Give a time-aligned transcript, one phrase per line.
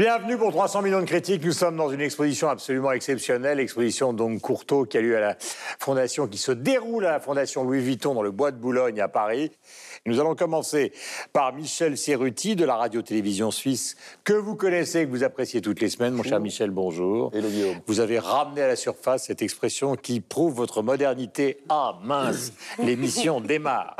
[0.00, 1.44] Bienvenue pour 300 millions de critiques.
[1.44, 5.36] Nous sommes dans une exposition absolument exceptionnelle, exposition donc Courtauld qui a lieu à la
[5.78, 9.08] fondation, qui se déroule à la fondation Louis Vuitton dans le bois de Boulogne à
[9.08, 9.52] Paris.
[10.06, 10.92] Nous allons commencer
[11.34, 15.90] par Michel Serruti de la radio-télévision suisse que vous connaissez, que vous appréciez toutes les
[15.90, 16.14] semaines.
[16.14, 17.30] Mon cher Michel, bonjour.
[17.34, 17.76] Et le Guillaume.
[17.86, 21.58] Vous avez ramené à la surface cette expression qui prouve votre modernité.
[21.68, 23.94] Ah mince, l'émission démarre.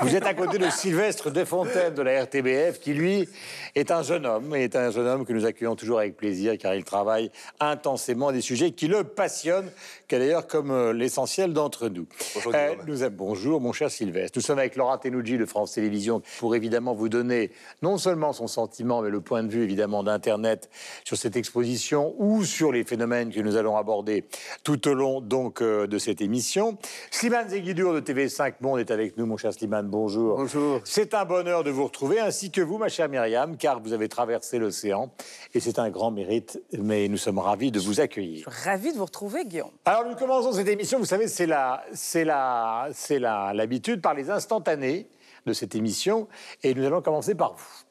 [0.00, 3.28] Vous êtes à côté de Sylvestre Defontaine de la RTBF qui lui
[3.76, 6.58] est un jeune homme et est un jeune homme que nous accueillons toujours avec plaisir
[6.58, 7.30] car il travaille
[7.60, 9.70] intensément à des sujets qui le passionnent,
[10.08, 12.08] qui est d'ailleurs comme euh, l'essentiel d'entre nous.
[12.34, 14.36] Bonjour, Euh, nous avons- bonjour mon cher Sylvestre.
[14.36, 17.50] Nous sommes avec Laura Tenouji de France Télévisions pour évidemment vous donner
[17.82, 20.68] non seulement son sentiment mais le point de vue évidemment d'Internet
[21.04, 24.24] sur cette exposition ou sur les phénomènes que nous allons aborder
[24.62, 26.78] tout au long donc euh, de cette émission.
[27.10, 29.88] Slimane Zeguidour de TV5 Monde est avec nous mon cher Slimane.
[29.88, 30.36] Bonjour.
[30.36, 30.80] Bonjour.
[30.84, 34.08] C'est un bonheur de vous retrouver, ainsi que vous, ma chère Myriam, car vous avez
[34.08, 35.10] traversé l'océan.
[35.54, 38.48] Et c'est un grand mérite, mais nous sommes ravis de vous accueillir.
[38.64, 39.70] Ravi de vous retrouver, Guillaume.
[39.84, 40.98] Alors, nous commençons cette émission.
[40.98, 45.08] Vous savez, c'est la, c'est la, c'est la, l'habitude par les instantanés
[45.46, 46.28] de cette émission.
[46.62, 47.84] Et nous allons commencer par vous.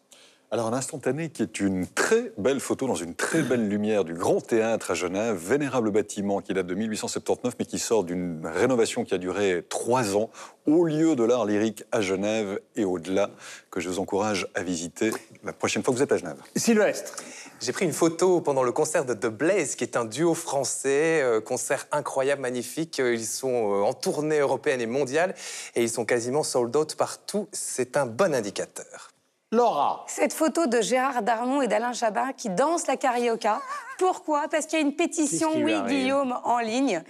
[0.53, 4.13] Alors, un instantané qui est une très belle photo dans une très belle lumière du
[4.13, 9.03] Grand Théâtre à Genève, vénérable bâtiment qui date de 1879, mais qui sort d'une rénovation
[9.03, 10.29] qui a duré trois ans,
[10.67, 13.31] au lieu de l'art lyrique à Genève et au-delà,
[13.71, 15.09] que je vous encourage à visiter
[15.43, 16.37] la prochaine fois que vous êtes à Genève.
[16.55, 17.15] Sylvestre.
[17.63, 21.21] J'ai pris une photo pendant le concert de The Blaze, qui est un duo français,
[21.21, 22.99] euh, concert incroyable, magnifique.
[22.99, 25.33] Euh, Ils sont euh, en tournée européenne et mondiale
[25.73, 27.47] et ils sont quasiment sold out partout.
[27.53, 29.12] C'est un bon indicateur.
[29.53, 30.03] Laura.
[30.07, 33.61] Cette photo de Gérard Darmon et d'Alain Chabat qui dansent la carioca.
[33.99, 34.47] Pourquoi?
[34.49, 37.03] Parce qu'il y a une pétition, oui, Guillaume, en ligne,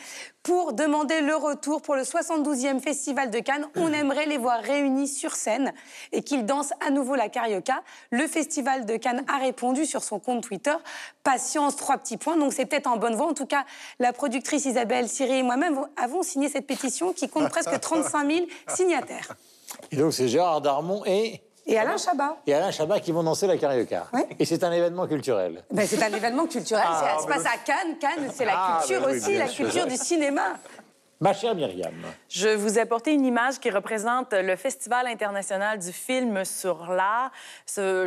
[0.44, 3.66] pour demander le retour pour le 72e Festival de Cannes.
[3.78, 5.74] On aimerait les voir réunis sur scène
[6.12, 7.82] et qu'ils dansent à nouveau la carioca.
[8.12, 10.76] Le Festival de Cannes a répondu sur son compte Twitter.
[11.24, 12.36] Patience, trois petits points.
[12.36, 13.28] Donc c'est peut-être en bonne voie.
[13.28, 13.64] En tout cas,
[14.00, 18.46] la productrice Isabelle Siri et moi-même avons signé cette pétition qui compte presque 35 000
[18.68, 19.38] signataires.
[19.92, 23.48] Et donc, c'est Gérard Darmon et, Et Alain Chabat et Alain Chabat qui vont danser
[23.48, 24.08] la carioca.
[24.12, 24.28] Ouais.
[24.38, 25.64] Et c'est un événement culturel.
[25.72, 26.84] Ben, c'est un événement culturel.
[26.86, 27.98] Ah, ça se passe à Cannes.
[28.02, 30.42] Cannes, c'est la Ah, culture ben oui, aussi, la culture du cinéma.
[31.20, 31.94] Ma chère Myriam.
[32.28, 37.32] Je vous ai apporté une image qui représente le Festival international du film sur l'art.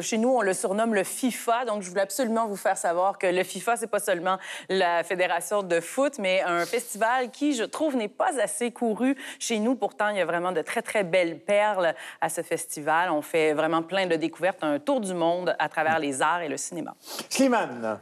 [0.03, 3.27] Chez nous, on le surnomme le FIFA, donc je voulais absolument vous faire savoir que
[3.27, 7.97] le FIFA, c'est pas seulement la fédération de foot, mais un festival qui, je trouve,
[7.97, 9.77] n'est pas assez couru chez nous.
[9.77, 13.11] Pourtant, il y a vraiment de très, très belles perles à ce festival.
[13.11, 16.49] On fait vraiment plein de découvertes, un tour du monde à travers les arts et
[16.49, 16.95] le cinéma.
[17.31, 18.01] Slimane.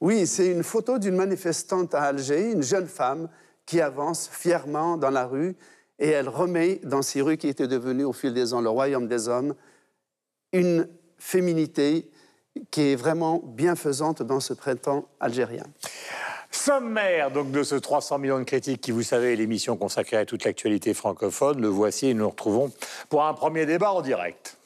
[0.00, 3.28] Oui, c'est une photo d'une manifestante à Alger, une jeune femme
[3.68, 5.54] qui avance fièrement dans la rue
[5.98, 9.08] et elle remet dans ces rues qui étaient devenues au fil des ans le royaume
[9.08, 9.54] des hommes
[10.54, 12.10] une féminité
[12.70, 15.64] qui est vraiment bienfaisante dans ce printemps algérien.
[16.50, 20.24] Sommaire donc de ce 300 millions de critiques qui, vous savez, est l'émission consacrée à
[20.24, 21.60] toute l'actualité francophone.
[21.60, 22.72] Le voici et nous nous retrouvons
[23.10, 24.56] pour un premier débat en direct.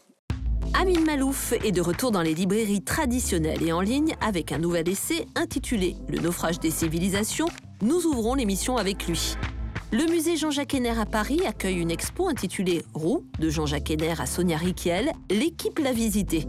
[0.81, 4.89] Amin Malouf est de retour dans les librairies traditionnelles et en ligne avec un nouvel
[4.89, 7.49] essai intitulé Le naufrage des civilisations.
[7.83, 9.35] Nous ouvrons l'émission avec lui.
[9.91, 14.27] Le musée Jean-Jacques Henner à Paris accueille une expo intitulée Roux de Jean-Jacques Henner à
[14.27, 15.11] Sonia Riquiel.
[15.31, 16.47] L'équipe l'a visité.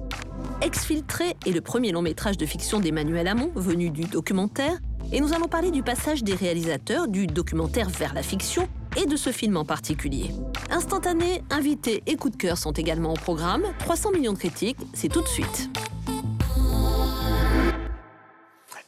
[0.61, 4.77] Exfiltré est le premier long métrage de fiction d'Emmanuel Hamon, venu du documentaire.
[5.11, 9.15] Et nous allons parler du passage des réalisateurs du documentaire vers la fiction et de
[9.15, 10.29] ce film en particulier.
[10.69, 13.63] Instantané, invités et coup de cœur sont également au programme.
[13.79, 15.71] 300 millions de critiques, c'est tout de suite.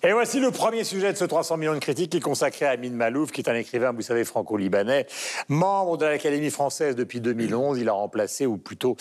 [0.08, 2.72] Et voici le premier sujet de ce 300 millions de critiques qui est consacré à
[2.72, 5.08] Amin Malouf, qui est un écrivain, vous savez, franco-libanais,
[5.48, 7.80] membre de l'Académie française depuis 2011.
[7.80, 8.98] Il a remplacé, ou plutôt,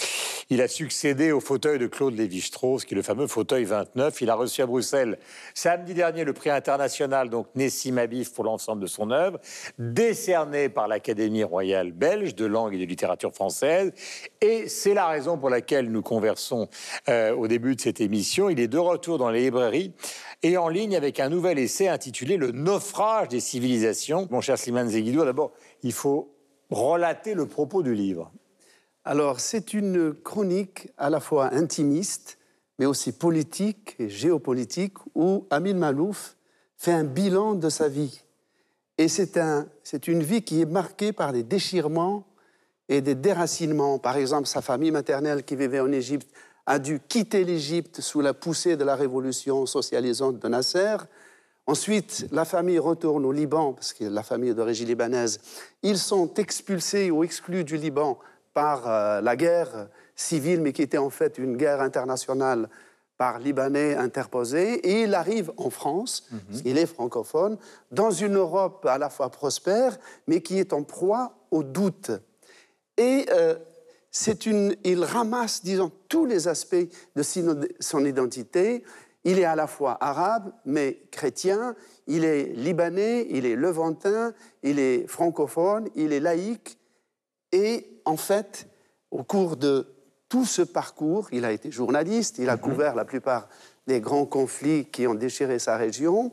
[0.48, 4.18] il a succédé au fauteuil de Claude Lévi-Strauss, qui est le fameux fauteuil 29.
[4.22, 5.18] Il a reçu à Bruxelles,
[5.52, 9.38] samedi dernier, le prix international, donc Nessim Habif, pour l'ensemble de son œuvre,
[9.78, 13.92] décerné par l'Académie royale belge de langue et de littérature française.
[14.40, 16.66] Et c'est la raison pour laquelle nous conversons
[17.10, 18.48] euh, au début de cette émission.
[18.48, 19.92] Il est de retour dans les librairies
[20.44, 24.28] et en ligne avec un nouvel essai intitulé Le naufrage des civilisations.
[24.30, 25.52] Mon cher Slimane Zeguidour, d'abord,
[25.82, 26.34] il faut
[26.70, 28.30] relater le propos du livre.
[29.06, 32.38] Alors, c'est une chronique à la fois intimiste,
[32.78, 36.36] mais aussi politique et géopolitique, où Amin Malouf
[36.76, 38.20] fait un bilan de sa vie.
[38.98, 42.26] Et c'est une vie qui est marquée par des déchirements
[42.90, 43.98] et des déracinements.
[43.98, 46.28] Par exemple, sa famille maternelle qui vivait en Égypte
[46.66, 50.96] a dû quitter l'Égypte sous la poussée de la révolution socialisante de Nasser.
[51.66, 55.40] Ensuite, la famille retourne au Liban, parce que la famille est d'origine libanaise.
[55.82, 58.18] Ils sont expulsés ou exclus du Liban
[58.52, 62.68] par euh, la guerre civile, mais qui était en fait une guerre internationale
[63.16, 66.28] par Libanais interposés, et il arrive en France,
[66.64, 67.58] il est francophone,
[67.92, 69.96] dans une Europe à la fois prospère,
[70.26, 72.10] mais qui est en proie au doute.
[72.96, 73.54] Et euh,
[74.46, 76.76] une, il ramasse, disons, tous les aspects
[77.16, 77.22] de
[77.80, 78.84] son identité.
[79.24, 81.74] Il est à la fois arabe, mais chrétien,
[82.06, 86.78] il est libanais, il est levantin, il est francophone, il est laïque.
[87.52, 88.66] Et en fait,
[89.10, 89.88] au cours de
[90.28, 92.60] tout ce parcours, il a été journaliste, il a mhm.
[92.60, 93.48] couvert la plupart
[93.86, 96.32] des grands conflits qui ont déchiré sa région.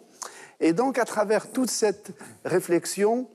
[0.60, 2.12] Et donc, à travers toute cette
[2.46, 3.30] réflexion,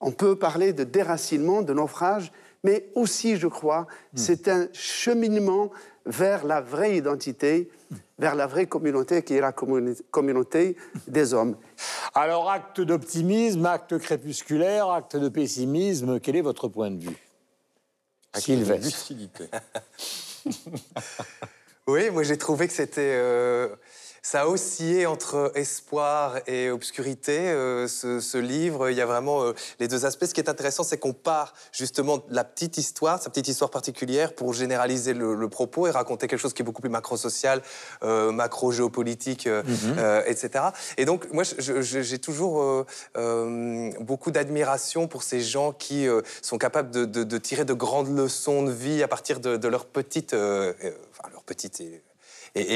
[0.00, 2.32] on peut parler de déracinement, de naufrage,
[2.64, 4.16] mais aussi, je crois, hmm.
[4.16, 5.70] c'est un cheminement
[6.06, 7.70] vers la vraie identité,
[8.18, 10.76] vers la vraie communauté qui est la communauté
[11.08, 11.56] des hommes.
[12.14, 17.16] Alors, acte d'optimisme, acte crépusculaire, acte de pessimisme, quel est votre point de vue?
[18.34, 19.12] Sylvestre.
[21.86, 23.14] oui, moi j'ai trouvé que c'était...
[23.16, 23.68] Euh,
[24.26, 28.90] ça a oscillé entre espoir et obscurité, euh, ce, livre.
[28.90, 30.24] Il y a vraiment euh, les deux aspects.
[30.24, 33.70] Ce qui est intéressant, c'est qu'on part justement de la petite histoire, sa petite histoire
[33.70, 37.62] particulière, pour généraliser le, propos et raconter quelque chose qui est beaucoup plus macro-social,
[38.02, 39.96] euh, macro-géopolitique, mhm.
[40.26, 40.64] etc.
[40.96, 42.84] Et donc, moi, j'ai toujours
[44.00, 46.08] beaucoup d'admiration pour ces gens qui
[46.42, 50.34] sont capables de, tirer de grandes leçons de vie à partir de, leur petite...
[50.34, 52.02] enfin, leur petite et,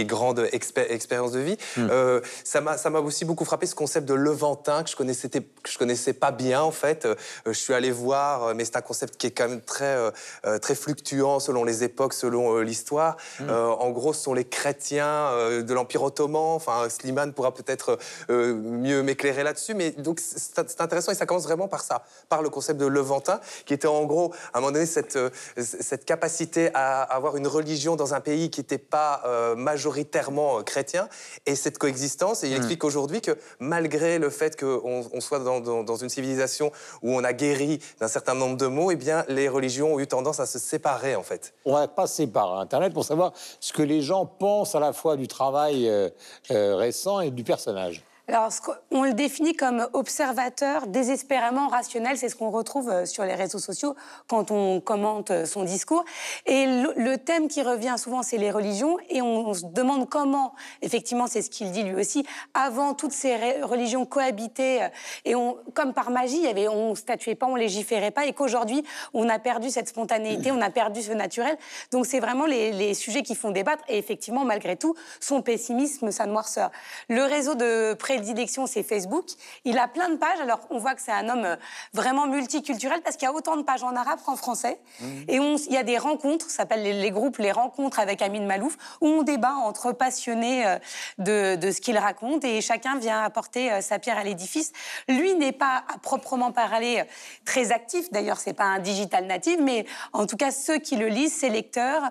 [0.05, 1.57] grande expérience de vie.
[1.77, 1.89] Hmm.
[1.91, 5.79] Euh, ça m'a aussi beaucoup frappé ce concept de levantin que je connaissais que je
[5.79, 7.05] connaissais pas bien en fait.
[7.05, 7.15] Euh,
[7.47, 9.97] je suis allé voir, mais c'est un concept qui est quand même très
[10.45, 13.17] euh, très fluctuant selon les époques, selon l'histoire.
[13.39, 13.51] Hmm.
[13.51, 15.31] en gros, ce sont les chrétiens
[15.63, 16.55] de l'Empire ottoman.
[16.55, 17.99] Enfin, Slimane pourra peut-être
[18.29, 22.51] mieux m'éclairer là-dessus, mais donc c'est intéressant et ça commence vraiment par ça, par le
[22.51, 25.19] concept de levantin, qui était en gros à un moment donné cette
[25.57, 29.23] cette capacité à avoir une religion dans un pays qui n'était pas
[29.71, 31.09] majoritairement euh, chrétien.
[31.47, 32.57] Et cette coexistence, et il hmm.
[32.57, 36.73] explique aujourd'hui que malgré le fait qu'on on soit dans, dans, une civilisation
[37.03, 40.07] où on a guéri d'un certain nombre de mots, eh bien, les religions ont eu
[40.07, 41.55] tendance à se séparer, en fait.
[41.65, 45.17] On va passer par Internet pour savoir ce que les gens pensent à la fois
[45.17, 46.09] du travail euh,
[46.51, 48.03] euh, récent et du personnage.
[48.33, 48.53] Alors,
[48.93, 52.17] on le définit comme observateur désespérément rationnel.
[52.17, 53.97] C'est ce qu'on retrouve euh, sur les réseaux sociaux
[54.29, 56.05] quand on commente euh, son discours.
[56.47, 58.99] Et le, thème qui revient souvent, c'est les religions.
[59.09, 62.25] Et on, se demande comment, effectivement, c'est ce qu'il dit lui aussi,
[62.55, 64.89] avant toutes ces religions cohabitaient, euh,
[65.25, 65.35] et
[65.75, 69.89] comme par magie, on statuait pas, on légiférait pas, et qu'aujourd'hui, on a perdu cette
[69.89, 71.59] spontanéité, on a perdu ce naturel.
[71.91, 73.83] Donc, c'est vraiment les, les sujets qui font débattre.
[73.89, 76.71] Et effectivement, malgré tout, son pessimisme, sa noirceur.
[77.09, 79.25] Le réseau de pré prédilection, c'est Facebook.
[79.65, 80.41] Il a plein de pages.
[80.43, 81.57] Alors, on voit que c'est un homme euh,
[81.95, 84.79] vraiment multiculturel parce qu'il y a autant de pages en arabe qu'en français.
[85.01, 85.07] Mmh.
[85.29, 88.77] Et il y a des rencontres, ça s'appelle les, groupes Les Rencontres avec Amin Malouf,
[89.01, 93.81] où on débat entre passionnés euh, de, ce qu'il raconte et chacun vient apporter euh,
[93.81, 94.73] sa pierre à l'édifice.
[95.09, 97.03] Lui n'est pas à proprement parler
[97.47, 98.13] très actif.
[98.13, 101.49] D'ailleurs, c'est pas un digital natif, mais en tout cas, ceux qui le lisent, ses
[101.49, 102.03] lecteurs,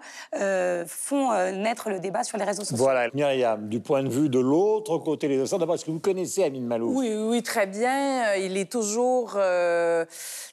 [0.88, 2.78] font naître le débat sur les réseaux sociaux.
[2.78, 6.44] Voilà, Myriam, du point de vue de l'autre côté des océans, d'abord, est-ce que connaissez
[6.44, 8.36] Amine Malouf Oui, oui, très bien.
[8.36, 10.06] Il est toujours euh,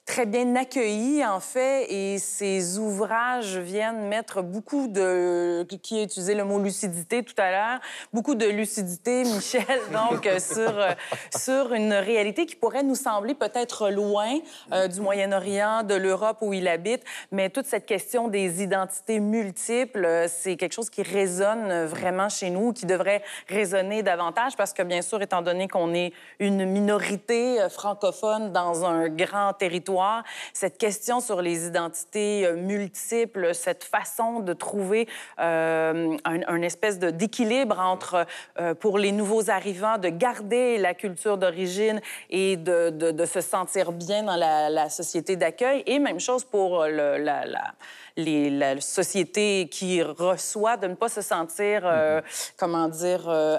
[0.04, 5.64] très bien accueilli, en fait, et ses ouvrages viennent mettre beaucoup de...
[5.82, 7.80] Qui a utilisé le mot lucidité tout à l'heure?
[8.12, 10.92] Beaucoup de lucidité, Michel, donc, euh, sur, euh,
[11.36, 14.38] sur une réalité qui pourrait nous sembler peut-être loin
[14.90, 20.56] du Moyen-Orient, de l'Europe où il habite, mais toute cette question des identités multiples, c'est
[20.56, 25.20] quelque chose qui résonne vraiment chez nous, qui devrait résonner davantage, parce que, bien sûr,
[25.22, 30.24] étant étant donné qu'on est une minorité euh, francophone dans un grand territoire,
[30.54, 35.06] cette question sur les identités euh, multiples, cette façon de trouver
[35.38, 38.26] euh, un, espèce d'équilibre entre,
[38.80, 42.00] pour les nouveaux arrivants, de garder la culture d'origine
[42.30, 47.44] et de, de, se sentir bien dans la, société d'accueil, et même chose pour la
[48.16, 52.52] les, la société qui reçoit de ne pas se sentir, euh, mm-hmm.
[52.56, 53.58] comment dire, euh,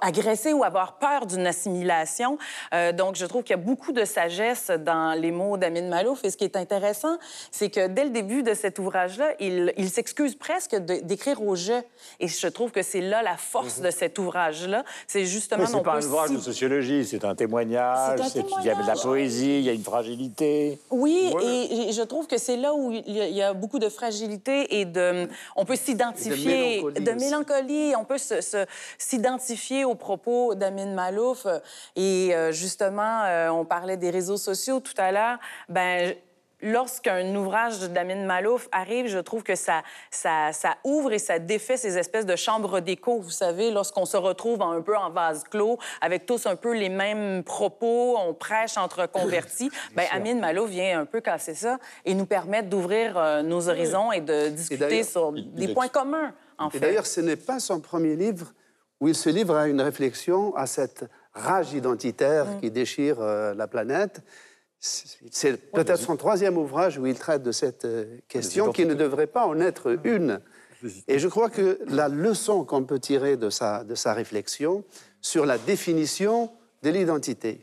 [0.00, 0.52] agressé.
[0.52, 2.38] ou avoir peur d'une assimilation.
[2.74, 6.24] Euh, donc, je trouve qu'il y a beaucoup de sagesse dans les mots d'Amin Malouf.
[6.24, 7.18] Et ce qui est intéressant,
[7.50, 11.82] c'est que dès le début de cet ouvrage-là, il, il s'excuse presque d'écrire au jeu.
[12.20, 13.84] Et je trouve que c'est là la force mm-hmm.
[13.84, 14.84] de cet ouvrage-là.
[15.06, 15.66] C'est justement...
[15.66, 19.58] C'est pas un ouvrage de sociologie, c'est un témoignage, il y a de la poésie,
[19.58, 20.78] il y a une fragilité.
[20.90, 24.80] Oui, et, je trouve que c'est là où il y, a, a beaucoup de fragilité
[24.80, 25.28] et de...
[25.54, 26.82] On peut s'identifier...
[26.82, 27.94] De mélancolie.
[27.96, 28.18] On peut
[28.98, 31.46] s'identifier aux propos d'Amin Malouf.
[31.94, 35.38] Et euh, justement, euh, on parlait des réseaux sociaux tout à l'heure.
[35.68, 36.14] Ben
[36.60, 41.76] lorsqu'un ouvrage d'Amin Malouf arrive, je trouve que ça, ça, ça, ouvre et ça défait
[41.76, 45.78] ces espèces de chambres d'écho, vous savez, lorsqu'on se retrouve un peu en vase clos,
[46.00, 49.70] avec tous un peu les mêmes propos, on prêche entre convertis.
[49.94, 54.12] ben, Amin Malouf vient un peu casser ça et nous permettre d'ouvrir euh, nos horizons
[54.12, 56.78] et de discuter sur des points communs, en fait.
[56.78, 58.52] Et d'ailleurs, ce n'est pas son premier livre
[59.00, 62.60] où il se livre à une réflexion, à cette rage identitaire Mm.
[62.60, 64.22] qui déchire euh, la planète.
[64.78, 69.26] C'est peut-être son troisième ouvrage où il traite de cette euh, question qui ne devrait
[69.26, 70.40] pas en être une.
[71.08, 74.84] Et je crois que la leçon qu'on peut tirer de sa, de sa réflexion
[75.20, 76.52] sur la définition
[76.82, 77.62] de l'identité,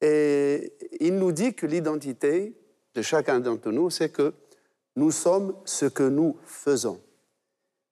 [0.00, 2.54] et il nous dit que l'identité
[2.94, 4.34] de chacun d'entre nous, c'est que
[4.96, 7.00] nous sommes ce que nous faisons.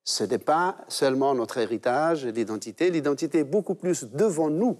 [0.05, 2.91] Ce n'est pas seulement notre héritage, l'identité.
[2.91, 4.79] L'identité est beaucoup plus devant nous.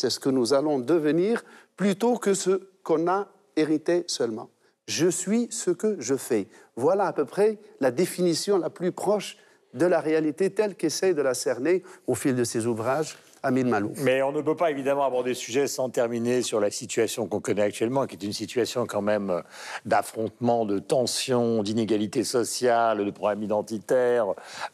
[0.00, 1.42] C'est ce que nous allons devenir
[1.76, 3.26] plutôt que ce qu'on a
[3.56, 4.48] hérité seulement.
[4.86, 6.46] Je suis ce que je fais.
[6.76, 9.38] Voilà à peu près la définition la plus proche
[9.74, 13.18] de la réalité telle qu'essaie de la cerner au fil de ses ouvrages
[13.50, 13.98] Malouf.
[14.02, 17.40] Mais on ne peut pas évidemment aborder ce sujet sans terminer sur la situation qu'on
[17.40, 19.40] connaît actuellement, qui est une situation quand même euh,
[19.84, 24.26] d'affrontement, de tension, d'inégalité sociale, de problèmes identitaires,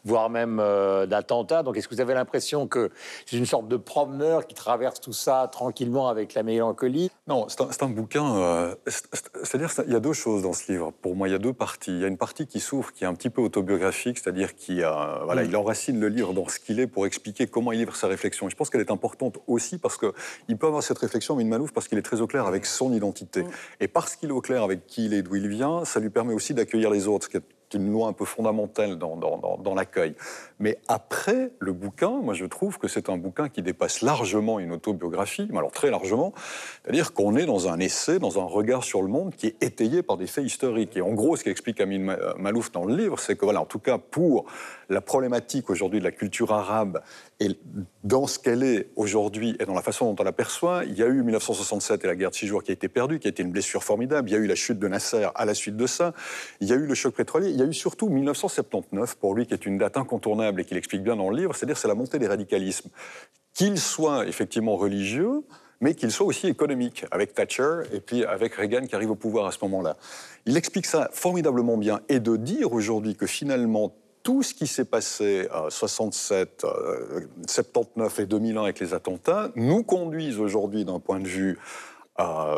[0.03, 1.63] voire même euh, d'attentats.
[1.63, 2.89] Donc est-ce que vous avez l'impression que
[3.25, 7.09] c'est une sorte de promeneur qui traverse tout ça tranquillement avec la mélancolie?
[7.27, 8.35] Non, c'est un, c'est un bouquin.
[8.35, 10.91] euh, c'est- c'est- C'est-à-dire qu'il y a deux choses dans ce livre.
[11.01, 11.91] Pour moi, il y a deux parties.
[11.91, 14.81] Il y a une partie qui s'ouvre, qui est un petit peu autobiographique, c'est-à-dire qu'il
[15.25, 18.07] voilà, il enracine le livre dans ce qu'il est pour expliquer comment il livre sa
[18.07, 18.47] réflexion.
[18.47, 21.71] Et je pense qu'elle est importante aussi parce qu'il peut avoir cette réflexion, Min Malouf,
[21.73, 23.43] parce qu'il est très au clair avec son identité.
[23.79, 26.09] Et parce qu'il est au clair avec qui il est, d'où il vient, ça lui
[26.09, 27.43] permet aussi d'accueillir les autres, ce qui est
[27.73, 30.15] une loi un peu fondamentale dans, dans- dans- dans l'accueil.
[30.59, 34.71] Mais après le bouquin, moi je trouve que c'est un bouquin qui dépasse largement une
[34.71, 36.33] autobiographie, mais alors très largement,
[36.83, 40.03] c'est-à-dire qu'on est dans un essai, dans un regard sur le monde qui est étayé
[40.03, 40.95] par des faits historiques.
[40.95, 43.65] Et en gros, ce qu'explique Amin euh, Malouf dans le livre, c'est que voilà, en
[43.65, 44.45] tout cas pour
[44.87, 47.01] la problématique aujourd'hui de la culture arabe
[47.39, 47.59] et
[48.03, 51.07] dans ce qu'elle est aujourd'hui et dans la façon dont on l'aperçoit, il y a
[51.07, 53.43] eu 1967 et la guerre de six jours qui a été perdue, qui a été
[53.43, 54.29] une blessure formidable.
[54.29, 56.13] Il y a eu la chute de Nasser à la suite de ça.
[56.61, 57.49] Il y a eu le choc pétrolier.
[57.49, 60.77] Il y a eu surtout 1979 pour lui qui est une date incontournable et qu'il
[60.77, 62.89] explique bien dans le livre, c'est-à-dire c'est la montée des radicalismes,
[63.53, 65.43] qu'ils soient effectivement religieux
[65.81, 69.45] mais qu'il soit aussi économique, avec Thatcher et puis avec Reagan qui arrive au pouvoir
[69.45, 69.97] à ce moment-là.
[70.45, 73.93] Il explique ça formidablement bien, et de dire aujourd'hui que finalement
[74.25, 79.83] tout ce qui s'est passé en 67, euh, 79 et 2001 avec les attentats nous
[79.83, 81.59] conduisent aujourd'hui d'un point de vue
[82.19, 82.57] euh,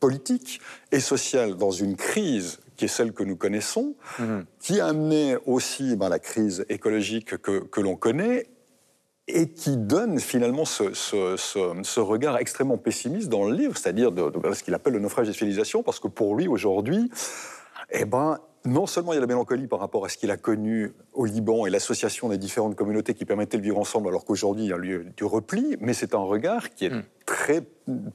[0.00, 3.94] politique et social dans une crise qui est celle que nous connaissons,
[4.60, 8.48] qui a amené aussi ben, la crise écologique que, que l'on connaît
[9.28, 14.12] et qui donne finalement ce, ce- ce- ce regard extrêmement pessimiste dans le livre, c'est-à-dire
[14.12, 17.10] de, de ce qu'il appelle le naufrage des civilisations, parce que pour lui, aujourd'hui,
[17.92, 20.36] eh ben, non seulement il y a la mélancolie par rapport à ce qu'il a
[20.36, 24.64] connu au Liban et l'association des différentes communautés qui permettaient de vivre ensemble, alors qu'aujourd'hui
[24.64, 26.92] il y a lieu du repli, mais c'est un regard qui est
[27.26, 27.62] très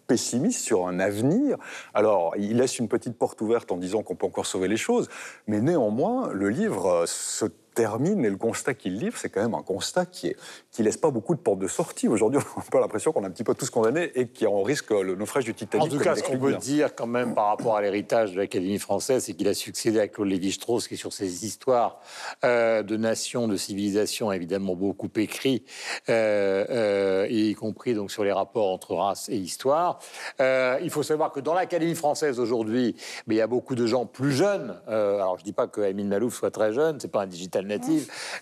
[0.07, 1.57] pessimiste sur un avenir.
[1.93, 5.09] Alors, il laisse une petite porte ouverte en disant qu'on peut encore sauver les choses,
[5.47, 7.45] mais néanmoins, le livre euh, se
[7.77, 10.35] termine et le constat qu'il livre, c'est quand même un constat qui, est,
[10.71, 12.07] qui laisse pas beaucoup de portes de sortie.
[12.07, 14.47] Aujourd'hui, on a un peu l'impression qu'on a un petit peu tous condamnés et qui
[14.47, 15.85] en risque le naufrage du Titanic.
[15.85, 18.79] En tout cas, ce qu'on peut dire quand même par rapport à l'héritage de l'Académie
[18.79, 22.01] française, c'est qu'il a succédé à Claude Lévi-Strauss, qui est sur ces histoires
[22.43, 25.63] euh, de nations, de civilisations, évidemment beaucoup écrit,
[26.09, 29.99] euh, euh, y compris donc sur les rapports entre race et histoire.
[30.39, 32.95] Euh, il faut savoir que dans l'Académie française aujourd'hui,
[33.27, 34.81] mais il y a beaucoup de gens plus jeunes.
[34.87, 37.66] Euh, alors je dis pas que Amine Malouf soit très jeune, c'est pas un digital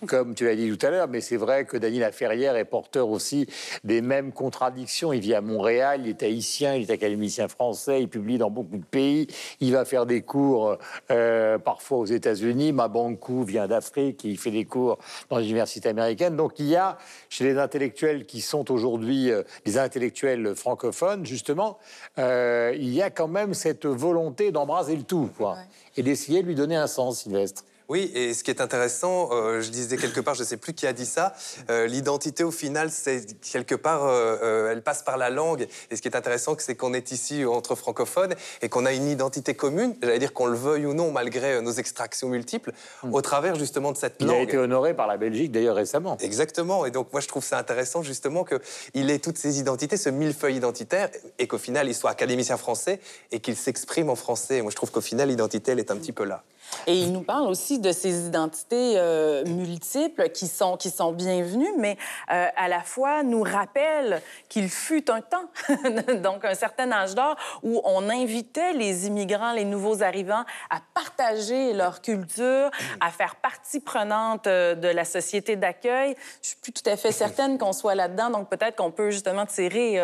[0.06, 3.08] comme tu l'as dit tout à l'heure, mais c'est vrai que Daniel Laferrière est porteur
[3.08, 3.46] aussi
[3.84, 5.12] des mêmes contradictions.
[5.12, 8.76] Il vit à Montréal, il est haïtien, il est académicien français, il publie dans beaucoup
[8.76, 9.26] de pays,
[9.60, 10.78] il va faire des cours
[11.10, 12.72] euh, parfois aux États-Unis.
[12.72, 14.98] Mabankou vient d'Afrique, il fait des cours
[15.30, 16.36] dans les universités américaines.
[16.36, 21.78] Donc il y a chez les intellectuels qui sont aujourd'hui euh, des intellectuels francophones, justement,
[22.18, 25.56] euh, il y a quand même cette volonté d'embraser le tout, quoi,
[25.96, 27.64] et d'essayer de lui donner un sens, Sylvestre.
[27.88, 30.74] Oui, et ce qui est intéressant, euh, je disais quelque part, je ne sais plus
[30.74, 31.34] qui a dit ça,
[31.70, 35.68] euh, l'identité au final, c'est quelque part, euh, elle passe par la langue.
[35.90, 39.06] Et ce qui est intéressant, c'est qu'on est ici entre francophones et qu'on a une
[39.06, 42.72] identité commune, j'allais dire qu'on le veuille ou non, malgré nos extractions multiples,
[43.12, 44.36] au travers justement de cette Il langue.
[44.36, 46.16] a été honoré par la Belgique, d'ailleurs, récemment.
[46.20, 46.86] Exactement.
[46.86, 50.56] Et donc, moi, je trouve ça intéressant, justement, qu'il ait toutes ces identités, ce millefeuille
[50.56, 52.98] identitaire, et qu'au final, il soit académicien français
[53.30, 54.60] et qu'il s'exprime en français.
[54.62, 56.42] Moi, je trouve qu'au final, l'identité, elle est un petit peu là.
[56.86, 61.72] Et il nous parle aussi de ces identités euh, multiples qui sont, qui sont bienvenues,
[61.78, 61.96] mais
[62.30, 65.50] euh, à la fois nous rappelle qu'il fut un temps,
[66.22, 71.72] donc un certain âge d'or, où on invitait les immigrants, les nouveaux arrivants à partager
[71.72, 72.70] leur culture,
[73.00, 76.14] à faire partie prenante euh, de la société d'accueil.
[76.42, 79.46] Je suis plus tout à fait certaine qu'on soit là-dedans, donc peut-être qu'on peut justement
[79.46, 79.94] tirer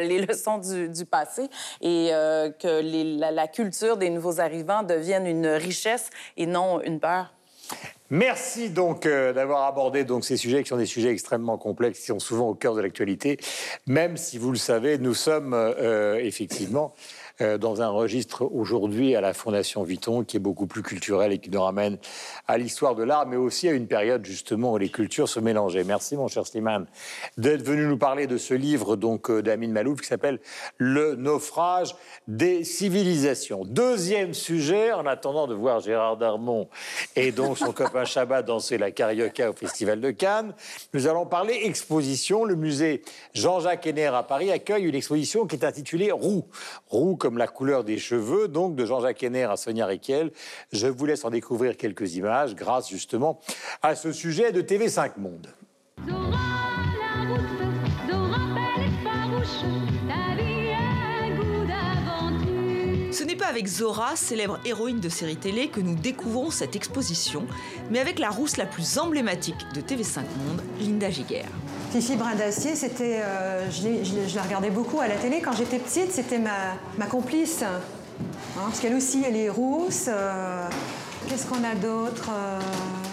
[0.00, 1.48] les leçons du, passé
[1.80, 2.10] et
[2.60, 7.32] que la culture des nouveaux arrivants devienne une richesse et non une peur.
[8.12, 12.06] Merci donc euh, d'avoir abordé donc ces sujets qui sont des sujets extrêmement complexes, qui
[12.06, 13.38] sont souvent au cœur de l'actualité.
[13.86, 16.92] Même si vous le savez, nous sommes euh, effectivement
[17.40, 21.38] euh, dans un registre aujourd'hui à la Fondation Vuitton qui est beaucoup plus culturel et
[21.38, 21.98] qui nous ramène
[22.46, 25.84] à l'histoire de l'art, mais aussi à une période justement où les cultures se mélangeaient.
[25.84, 26.86] Merci mon cher Slimane
[27.38, 30.40] d'être venu nous parler de ce livre donc euh, d'Amin Malouf qui s'appelle
[30.78, 31.94] Le naufrage
[32.28, 33.64] des civilisations.
[33.64, 36.68] Deuxième sujet, en attendant de voir Gérard Darmon
[37.16, 40.54] et donc son copain Chabat danser la carioca au Festival de Cannes,
[40.94, 42.44] nous allons parler exposition.
[42.44, 43.02] Le musée
[43.34, 46.44] Jean-Jacques Henner à Paris accueille une exposition qui est intitulée Roux.
[46.88, 50.32] Roux comme la couleur des cheveux, donc de Jean-Jacques Henner à Sonia Riquel.
[50.72, 53.40] Je vous laisse en découvrir quelques images grâce justement
[53.82, 55.48] à ce sujet de TV5 Monde.
[63.12, 67.44] Ce n'est pas avec Zora, célèbre héroïne de série télé, que nous découvrons cette exposition,
[67.90, 71.48] mais avec la rousse la plus emblématique de TV5 Monde, Linda Giguère.
[71.92, 75.40] Fifi Brin d'Acier, c'était, euh, je, la regardais beaucoup à la télé.
[75.40, 77.62] Quand j'étais petite, c'était ma, ma complice.
[77.62, 77.80] Hein,
[78.54, 80.06] parce qu'elle aussi, elle est rousse.
[80.08, 80.68] euh,
[81.28, 82.60] Qu'est-ce qu'on a d'autre euh,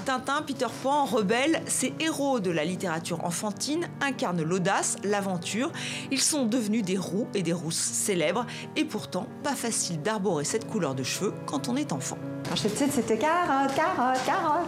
[0.07, 5.69] Tintin, Peter Pan, Rebelle, ces héros de la littérature enfantine incarnent l'audace, l'aventure.
[6.11, 8.45] Ils sont devenus des roux et des rousses célèbres,
[8.77, 12.17] et pourtant pas facile d'arborer cette couleur de cheveux quand on est enfant.
[12.49, 14.67] Quand j'étais petite, c'était carotte, carotte, carotte.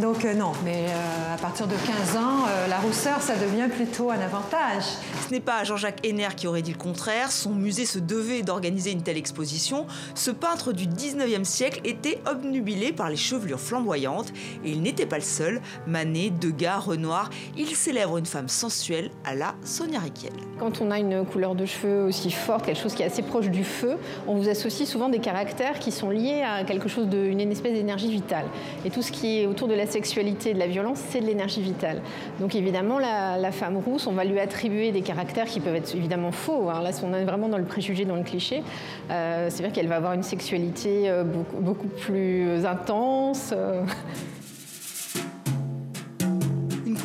[0.00, 3.68] Donc euh, non, mais euh, à partir de 15 ans, euh, la rousseur, ça devient
[3.68, 4.84] plutôt un avantage.
[5.26, 8.92] Ce n'est pas Jean-Jacques Henner qui aurait dit le contraire, son musée se devait d'organiser
[8.92, 9.86] une telle exposition.
[10.14, 14.32] Ce peintre du 19e siècle était obnubilé par les chevelures flamboyantes
[14.64, 15.60] et il n'était pas le seul.
[15.86, 20.32] Manet, Degas, Renoir, il célèbre une femme sensuelle à la Sonia Riquel.
[20.60, 23.48] Quand on a une couleur de cheveux aussi forte, quelque chose qui est assez proche
[23.48, 27.18] du feu, on vous associe souvent des caractères qui sont liés à quelque chose de,
[27.18, 28.46] une espèce d'énergie vitale.
[28.84, 31.26] Et tout ce qui est autour de la sexualité et de la violence, c'est de
[31.26, 32.00] l'énergie vitale.
[32.40, 36.32] Donc évidemment, la, femme rousse, on va lui attribuer des caractères qui peuvent être évidemment
[36.32, 36.68] faux.
[36.70, 36.82] hein.
[36.82, 38.62] Là, on est vraiment dans le préjugé, dans le cliché.
[39.10, 43.54] Euh, C'est-à-dire qu'elle va avoir une sexualité euh, beaucoup, beaucoup plus intense.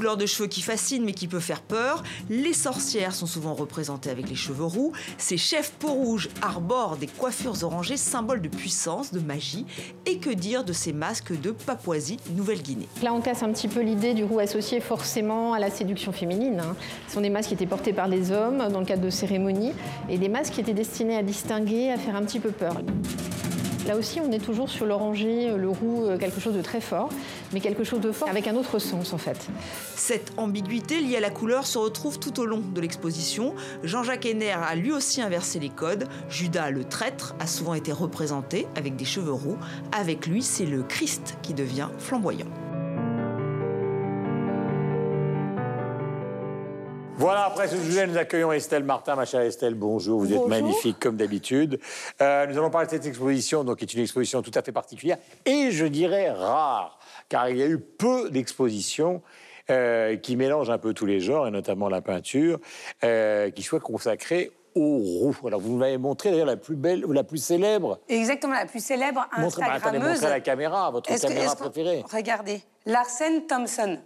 [0.03, 2.03] Couleur de cheveux qui fascine mais qui peut faire peur.
[2.29, 4.91] Les sorcières sont souvent représentées avec les cheveux roux.
[5.17, 9.65] Ces chefs peau rouge arborent des coiffures orangées, symbole de puissance, de magie.
[10.05, 12.89] Et que dire de ces masques de Papouasie, Nouvelle-Guinée?
[13.01, 16.59] Là, on casse un petit peu l'idée du roux associé forcément à la séduction féminine.
[16.59, 16.75] hein.
[17.07, 19.71] Ce sont des masques qui étaient portés par des hommes dans le cadre de cérémonies
[20.09, 22.81] et des masques qui étaient destinés à distinguer, à faire un petit peu peur.
[23.87, 27.09] Là aussi, on est toujours sur l'orangé, le roux, euh, quelque chose de très fort,
[27.51, 29.47] mais quelque chose de fort avec un autre sens en fait.
[29.95, 33.53] Cette ambiguïté liée à la couleur se retrouve tout au long de l'exposition.
[33.83, 36.07] Jean-Jacques Henner a lui aussi inversé les codes.
[36.29, 39.57] Judas le traître a souvent été représenté avec des cheveux roux.
[39.91, 42.62] Avec lui, c'est le Christ qui devient flamboyant.
[47.17, 49.15] Voilà, après ce sujet, nous accueillons Estelle Martin.
[49.15, 50.19] Ma chère Estelle, bonjour.
[50.19, 51.79] Vous êtes magnifique comme d'habitude.
[52.21, 54.71] Euh, nous allons parler de cette exposition, donc, qui est une exposition tout à fait
[54.71, 56.99] particulière et je dirais rare,
[57.29, 59.21] car il y a eu peu d'expositions.
[59.69, 62.59] euh, qui mélangent un peu tous les genres, et notamment la peinture,
[63.05, 65.37] euh, qui soient consacrées au roux.
[65.47, 67.97] Alors, vous m'avez montré d'ailleurs la plus belle ou la plus célèbre.
[68.09, 70.09] Exactement, la plus célèbre Montrez, bah, attendez, Instagrammeuse.
[70.15, 72.03] montrez à la caméra, votre que- caméra préférée.
[72.13, 73.99] Regardez, Larsen Thompson.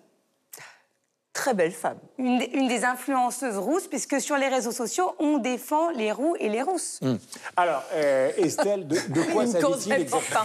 [1.37, 1.99] Très belle femme.
[2.17, 6.35] Une, des- une des influenceuses rousses, puisque sur les réseaux sociaux, on défend les roux
[6.39, 6.97] et les rousses.
[7.03, 7.19] Hum.
[7.55, 10.41] Alors, euh, Estelle, de, de quoi s'agit-il exactement.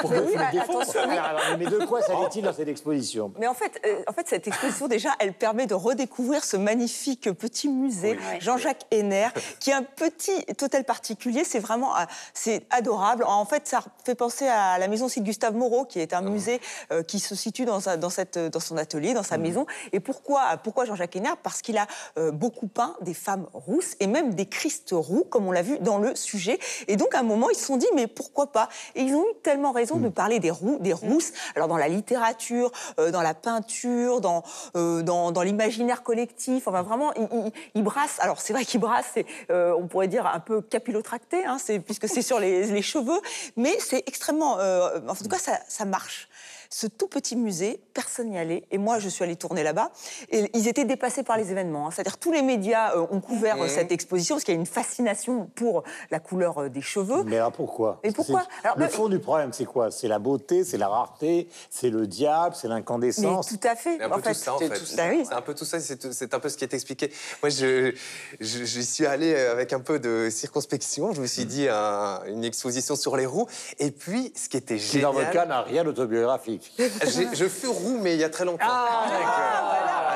[0.00, 1.16] Pourquoi Mais oui, bah, défendez attention, oui.
[1.18, 3.32] Alors, alors, Mais de quoi s'agit-il dans cette exposition?
[3.40, 7.32] Mais en fait, euh, en fait, cette exposition, déjà, elle permet de redécouvrir ce magnifique
[7.32, 8.38] petit musée Oui.
[8.40, 9.26] Jean-Jacques Henner,
[9.58, 11.42] qui est un petit hôtel particulier.
[11.42, 12.00] C'est vraiment, euh,
[12.32, 13.24] c'est adorable.
[13.26, 16.60] En fait, ça fait penser à la maison Sylvie Gustave Moreau, qui est un musée
[16.92, 19.66] euh, qui se situe dans, sa- dans, cette, dans son atelier, dans sa maison.
[19.92, 21.86] Et pourquoi pourquoi, pourquoi Jean-Jacques Hénard Parce qu'il a
[22.18, 25.78] euh, beaucoup peint des femmes rousses et même des Christ roux, comme on l'a vu
[25.78, 26.58] dans le sujet.
[26.86, 28.68] Et donc, à un moment, ils se sont dit, mais pourquoi pas?
[28.94, 31.32] Et ils ont eu tellement raison de parler des roux, des rousses.
[31.56, 32.70] Alors, dans la littérature,
[33.00, 34.42] euh, dans la peinture, dans,
[34.76, 38.18] euh, dans, dans l'imaginaire collectif, enfin, vraiment, ils, ils- ils brassent.
[38.20, 39.14] Alors, c'est vrai qu'ils brassent,
[39.50, 43.20] euh, on pourrait dire, un peu capillotracté, hein, puisque c'est sur les, les cheveux,
[43.56, 44.58] mais c'est extrêmement.
[44.58, 46.28] euh, en tout cas, ça, ça marche.
[46.74, 48.64] Ce tout petit musée, personne n'y allait.
[48.70, 49.90] Et moi, je suis allée tourner là-bas.
[50.30, 51.86] Et ils étaient dépassés par les événements.
[51.86, 51.90] hein.
[51.90, 54.64] C'est-à-dire tous les médias euh, ont couvert euh, cette exposition parce qu'il y a une
[54.64, 57.24] fascination pour la couleur euh, des cheveux.
[57.24, 59.90] Mais alors pourquoi Et Alors, Le bah, fond du problème, c'est quoi?
[59.90, 63.48] C'est la beauté, c'est la rareté, c'est le diable, c'est Mais l'incandescence.
[63.48, 63.98] tout à fait.
[63.98, 64.32] C'est un peu en fait.
[64.32, 64.78] tout ça, en C'est fait.
[64.80, 65.24] tout- Bah oui.
[65.28, 67.12] C'est un peu tout ça, c'est tout- c'est un peu ce qui est expliqué.
[67.42, 67.92] Moi, je,
[68.40, 71.12] suis allé avec un peu de circonspection.
[71.12, 73.46] Je me suis dit un- une exposition sur les roues.
[73.78, 75.02] Et puis, ce qui était Qui, génial...
[75.12, 76.61] dans votre cas, n'a rien d'autobiographique.
[76.78, 78.66] Je fus roux, mais il y a très longtemps.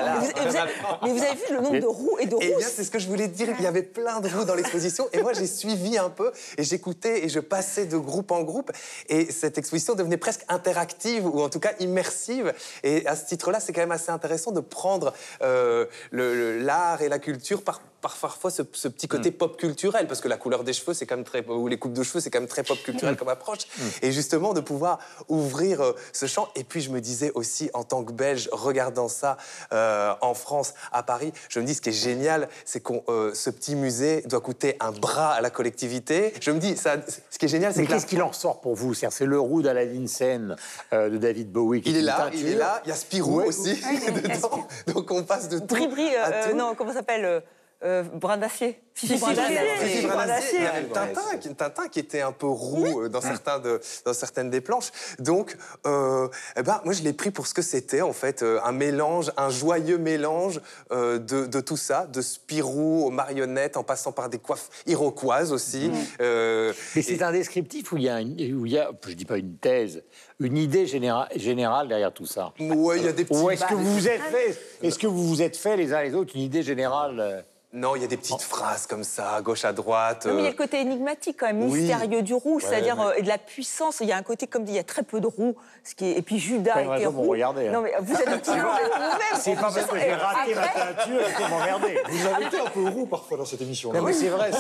[0.05, 2.37] Mais vous, et vous avez, mais vous avez vu le nombre de roues et de
[2.37, 3.49] Et bien, rousses c'est ce que je voulais dire.
[3.59, 5.09] Il y avait plein de roues dans l'exposition.
[5.13, 8.73] Et moi, j'ai suivi un peu et j'écoutais et je passais de groupe en groupe.
[9.09, 12.53] Et cette exposition devenait presque interactive ou en tout cas immersive.
[12.83, 17.19] Et à ce titre-là, c'est quand même assez intéressant de prendre euh, l'art et la
[17.19, 20.73] culture par par parfois ce, ce petit côté pop culturel, parce que la couleur des
[20.73, 22.79] cheveux, c'est quand même très, ou les coupes de cheveux, c'est quand même très pop
[22.83, 23.61] culturel comme approche.
[24.03, 26.49] Et justement, de pouvoir ouvrir euh, ce champ.
[26.57, 29.37] Et puis, je me disais aussi, en tant que Belge, regardant ça
[29.73, 32.93] euh, en France, à Paris, je me dis, ce qui est génial, c'est que
[33.35, 36.33] ce petit musée doit coûter un bras à la collectivité.
[36.41, 36.97] Je me dis, ça,
[37.31, 38.95] ce qui est génial, c'est Mais que la- qu'est-ce qu'il en ressort pour vous?
[38.95, 40.57] C'est-à-dire, C'est le roux d'Aladdin Sen
[40.93, 41.81] euh, de David Bowie.
[41.83, 42.81] qui il est là, il est là.
[42.85, 43.47] Il y a Spirou Ouais.
[43.47, 44.67] aussi dedans.
[44.95, 46.57] Donc, on passe de tout Bribri, à euh, tout.
[46.57, 47.43] non, comment ça s'appelle
[47.83, 48.81] euh, euh, Brin d'acier.
[48.95, 50.59] Fifi Brin d'acier.
[50.59, 54.49] Fifi Tintin, qui, Tintin qui était un peu roux euh, dans, certains de, dans certaines
[54.49, 54.91] des planches.
[55.19, 58.59] Donc, euh, eh ben, moi, je l'ai pris pour ce que c'était, en fait, euh,
[58.65, 60.61] un mélange, un joyeux mélange
[60.93, 65.53] euh, de, de tout ça, de Spirou aux marionnettes, en passant par des coiffes iroquoises
[65.53, 65.91] aussi.
[66.23, 69.13] Euh, Mais c'est un descriptif où il y a, une- où il y a, je
[69.13, 70.03] dis pas une thèse,
[70.41, 72.53] une idée généra- générale derrière tout ça.
[72.59, 73.39] Ouais, il y a des petits...
[73.39, 76.03] Ou est-ce que vous vous êtes fait, est-ce que vous vous êtes fait les uns
[76.03, 77.43] les autres une idée générale euh,
[77.77, 80.25] Non, il y a des petites phrases comme ça, à gauche, à droite.
[80.25, 81.81] Non, mais il y a euh, le côté énigmatique quand même, Oui.
[81.83, 83.19] mystérieux du roux, c'est-à-dire ouais.
[83.19, 83.99] euh, de la puissance.
[84.01, 85.95] Il y a un côté comme dit, il y a très peu de roux, ce
[85.95, 86.13] qui est...
[86.17, 87.29] et puis Judas était roux.
[87.29, 87.73] regarder, hein.
[87.73, 89.39] Non mais vous êtes un petit peu vous-même.
[89.39, 91.99] C'est pas parce que j'ai raté ma teinture que m'emmerder.
[92.09, 93.93] Vous avez été un peu roux parfois dans cette émission.
[93.93, 94.51] Non, mais c'est vrai,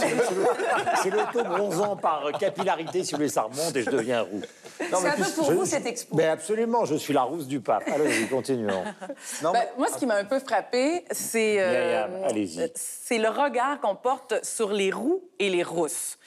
[1.02, 4.42] c'est l'auto-bronzant par capillarité, si vous voulez, ça remonte et je deviens roux.
[4.78, 6.14] C'est un peu pour je- vous cette expo.
[6.16, 7.84] Mais absolument, je suis la rousse du pape.
[7.86, 8.84] Allez, continuons.
[9.42, 12.70] Non, Ben, mais- moi, ce qui m'a un peu frappé, c'est euh, allez-y.
[13.08, 16.18] C'est le regard qu'on porte sur les roux et les rousses.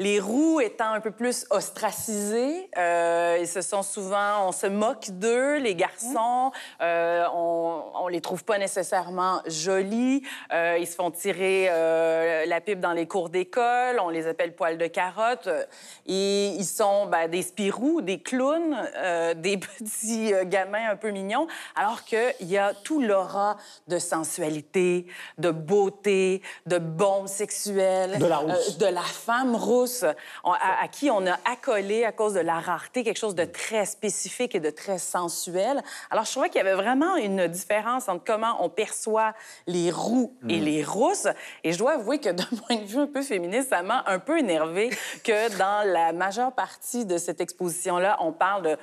[0.00, 5.10] Les roux étant un peu plus ostracisés, euh, ils se sont souvent, on se moque
[5.10, 10.22] d'eux, les garçons, euh, on, on les trouve pas nécessairement jolis,
[10.54, 14.54] euh, ils se font tirer euh, la pipe dans les cours d'école, on les appelle
[14.54, 15.64] poils de carotte, euh,
[16.06, 21.10] et ils sont ben, des spirous, des clowns, euh, des petits euh, gamins un peu
[21.10, 25.04] mignons, alors qu'il y a tout l'aura de sensualité,
[25.36, 29.89] de beauté, de bombe sexuelle, De la euh, de la femme rousse,
[30.44, 33.44] on- à, à qui on a accolé à cause de la rareté quelque chose de
[33.44, 35.82] très spécifique et de très sensuel.
[36.10, 39.34] Alors, je trouvais qu'il y avait vraiment une différence entre comment on perçoit
[39.66, 41.28] les roux et les rousses.
[41.64, 44.18] Et je dois avouer que d'un point de vue un peu féministe, ça m'a un
[44.18, 44.90] peu énervé
[45.24, 48.76] que dans la majeure partie de cette exposition-là, on parle de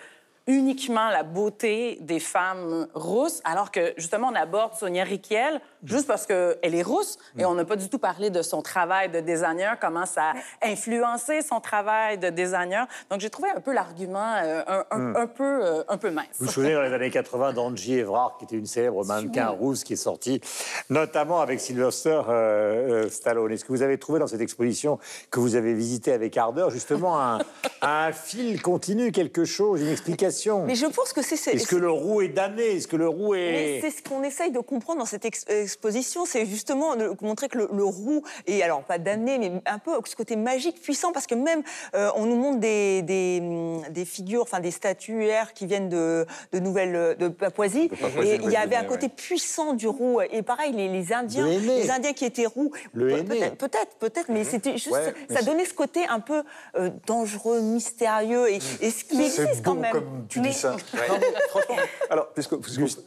[0.48, 6.26] uniquement la beauté des femmes rousses, alors que justement on aborde Sonia Riquel juste parce
[6.26, 9.78] qu'elle est rousse et on n'a pas du tout parlé de son travail de designer,
[9.80, 10.32] comment ça
[10.62, 12.88] a influencé son travail de designer.
[13.10, 16.26] Donc j'ai trouvé un peu l'argument euh, un, un- un peu, euh, un peu mince.
[16.40, 19.84] Vous vous souvenez dans les années 80 d'Angie Evrard, qui était une célèbre mannequin rousse
[19.84, 20.42] qui est sortie,
[20.90, 23.52] notamment avec Sylvester euh, Stallone.
[23.52, 24.98] Est-ce que vous avez trouvé dans cette exposition
[25.30, 27.40] que vous avez visitée avec ardeur justement un,
[27.82, 31.36] un fil continu, quelque chose, une explication Mais je pense que c'est...
[31.54, 32.76] Est-ce que le roux est damné?
[32.78, 33.82] Est-ce que le roux Mais est...
[33.82, 37.58] c'est ce qu'on essaye de comprendre dans cette ex- exposition, c'est justement de montrer que
[37.58, 41.28] le, le roux est, alors pas damné, mais un peu ce côté magique, puissant, parce
[41.28, 41.64] que même
[41.96, 46.26] euh, on nous montre des, des, hum, des figures, enfin des statuaires qui viennent de,
[46.52, 50.22] de Nouvelle, de Papouasie, Papouasie et il y avait un côté puissant du roux.
[50.32, 54.74] Et pareil, les, les Indiens, les Indiens qui étaient roux, peut-être, peut-être, peut-être, mais c'était
[54.74, 56.44] juste, Ouais, mais ça donnait ce côté un peu
[56.78, 59.92] euh, dangereux, mystérieux, et, et ce qui C'est existe quand même.
[59.92, 60.72] comme tu Mais- dis ça.
[60.94, 61.76] Non, mais franchement,
[62.10, 63.00] alors, puisque, puisque-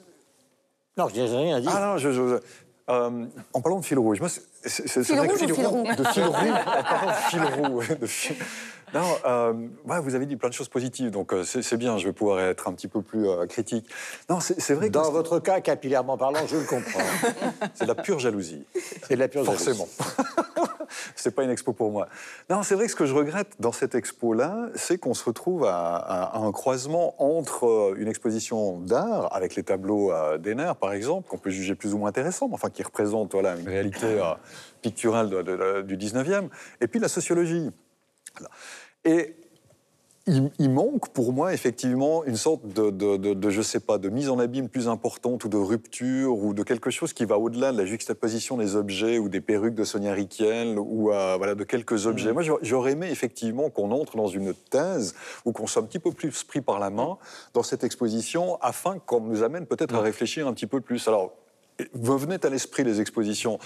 [0.96, 1.68] Non, je n'ai rien dit.
[1.70, 2.40] Ah non, je, je-
[2.90, 5.84] euh, en parlant de fil rouge, moi, c'est- Fil vrai que- rouge ou fil roux
[5.96, 8.36] De fil roux, en parlant de fil roux, de fil-
[8.92, 9.52] Non, euh,
[9.86, 12.40] ouais, vous avez dit plein de choses positives, donc euh, c'est bien, je vais pouvoir
[12.40, 13.88] être un petit peu plus euh, critique.
[14.28, 16.98] Non, c'est vrai que Dans votre cas, capillairement parlant, je le comprends.
[17.74, 18.64] c'est de la pure jalousie.
[19.06, 19.86] C'est de la pure Forcément.
[21.16, 22.08] c'est pas une expo pour moi.
[22.48, 25.64] Non, c'est vrai que ce que je regrette dans cette expo-là, c'est qu'on se retrouve
[25.64, 30.72] à, à- à un croisement entre euh, une exposition d'art, avec les tableaux euh, d'Henner,
[30.80, 33.68] par exemple, qu'on peut juger plus ou moins intéressants, mais enfin qui représentent voilà, une
[33.68, 34.34] réalité euh,
[34.82, 36.48] picturale de- de- de- du 19e,
[36.80, 37.70] et puis la sociologie.
[38.34, 38.50] Voilà.
[39.04, 39.34] Et
[40.26, 43.98] il, il manque pour moi effectivement une sorte de, de, de- de, je sais pas,
[43.98, 47.38] de mise en abîme plus importante ou de rupture ou de quelque chose qui va
[47.38, 51.54] au-delà de la juxtaposition des objets ou des perruques de Sonia Riquel ou euh, voilà,
[51.54, 52.32] de quelques objets.
[52.32, 56.12] Moi, j'aurais- aimé effectivement qu'on entre dans une thèse ou qu'on soit un petit peu
[56.12, 57.16] plus pris par la main
[57.54, 61.06] dans cette exposition afin qu'on nous amène peut-être à réfléchir un petit peu plus.
[61.08, 61.32] Alors,
[61.94, 63.58] me venaient à l'esprit les expositions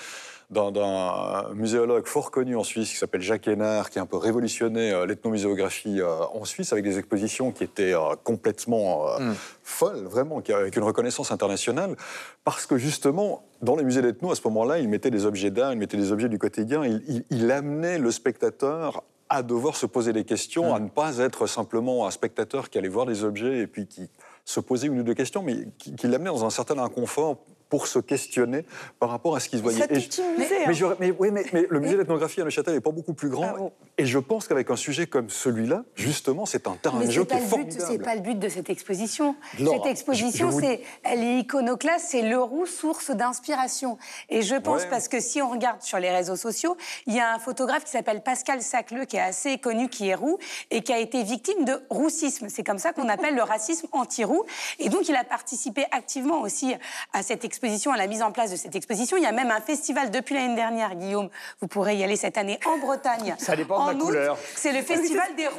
[0.51, 4.93] d'un- muséologue fort connu en Suisse qui s'appelle Jacques Hénard, qui a un peu révolutionné
[4.93, 10.41] euh, l'ethnomuséographie euh, en Suisse avec des expositions qui étaient euh, complètement euh, folles, vraiment,
[10.49, 11.97] avec une reconnaissance internationale,
[12.45, 15.73] parce que justement, dans les musées d'ethno, à ce moment-là, il mettait des objets d'art,
[15.73, 19.87] il mettait des objets du quotidien, il, il- il amenait le spectateur à devoir se
[19.87, 23.59] poser des questions, à ne pas être simplement un spectateur qui allait voir des objets
[23.61, 24.09] et puis qui
[24.45, 27.87] se posait une ou deux questions, mais qui, qui l'amenait dans un certain inconfort pour
[27.87, 28.65] se questionner
[29.01, 29.81] par rapport à ce qu'il voyait.
[29.81, 30.55] Ça Et je- tout un musée,
[31.01, 31.15] mais, hein.
[31.19, 33.73] oui, mais, mais le musée d'ethnographie à Neuchâtel n'est pas beaucoup plus grand.
[33.99, 37.25] Et je pense qu'avec un sujet comme celui-là, justement, c'est un terrain de c'est jeu
[37.25, 37.85] qui est formidable.
[37.89, 39.35] c'est pas le but de cette exposition.
[39.59, 43.99] Laura, cette exposition, vous- c'est, elle est iconoclaste, c'est le roux source d'inspiration.
[44.29, 44.89] Et je pense Ouais.
[44.91, 47.91] parce que si on regarde sur les réseaux sociaux, il y a un photographe qui
[47.91, 50.39] s'appelle Pascal Sacleux, qui est assez connu, qui est roux
[50.71, 52.49] et qui a été victime de roussisme.
[52.49, 54.45] C'est comme ça qu'on appelle le racisme anti-roux.
[54.79, 56.75] Et donc, il a participé activement aussi
[57.13, 57.54] à cette exposition,
[57.93, 59.17] à la mise en place de cette exposition.
[59.17, 61.29] Il y a même un festival depuis l'année dernière, Guillaume.
[61.61, 63.35] Vous pourrez y aller cette année en Bretagne.
[63.39, 64.01] Ça dépend de en la août.
[64.01, 64.39] couleur.
[64.55, 65.55] C'est le festival des roux.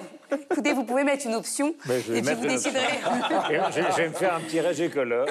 [0.51, 2.81] Écoutez, vous pouvez mettre une option vais et puis vous déciderez.
[3.71, 5.27] Je, je vais me faire un petit régé color.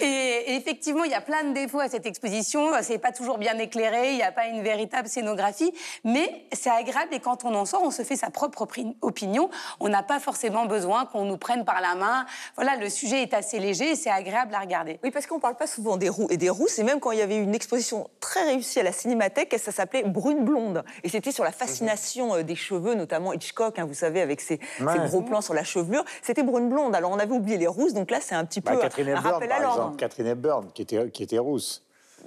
[0.00, 2.70] Et, et effectivement, il y a plein de défauts à cette exposition.
[2.82, 5.72] C'est pas toujours bien éclairé, il n'y a pas une véritable scénographie,
[6.04, 8.66] mais c'est agréable et quand on en sort, on se fait sa propre
[9.02, 9.50] opinion.
[9.80, 12.26] On n'a pas forcément besoin qu'on nous prenne par la main.
[12.56, 14.98] Voilà, le sujet est assez léger et c'est agréable à regarder.
[15.02, 16.78] Oui, parce qu'on ne parle pas souvent des roux et des rousses.
[16.78, 20.02] Et même quand il y avait une exposition très réussie à la Cinémathèque, ça s'appelait
[20.04, 20.84] Brune Blonde.
[21.04, 24.60] Et c'était sur la fascination euh, des cheveux, notamment Hitchcock, hein, vous savez, avec ses,
[24.80, 24.92] Ouais.
[24.92, 26.04] ses gros plans sur la chevelure.
[26.22, 26.94] C'était Brune Blonde.
[26.94, 29.16] Alors on avait oublié les rousses, donc là c'est un petit Bah, peu Catherine un
[29.16, 29.76] Hepburn, rappel par à l'ordre.
[29.80, 29.96] exemple.
[29.96, 31.82] Catherine Hepburn, qui était, qui était rousse.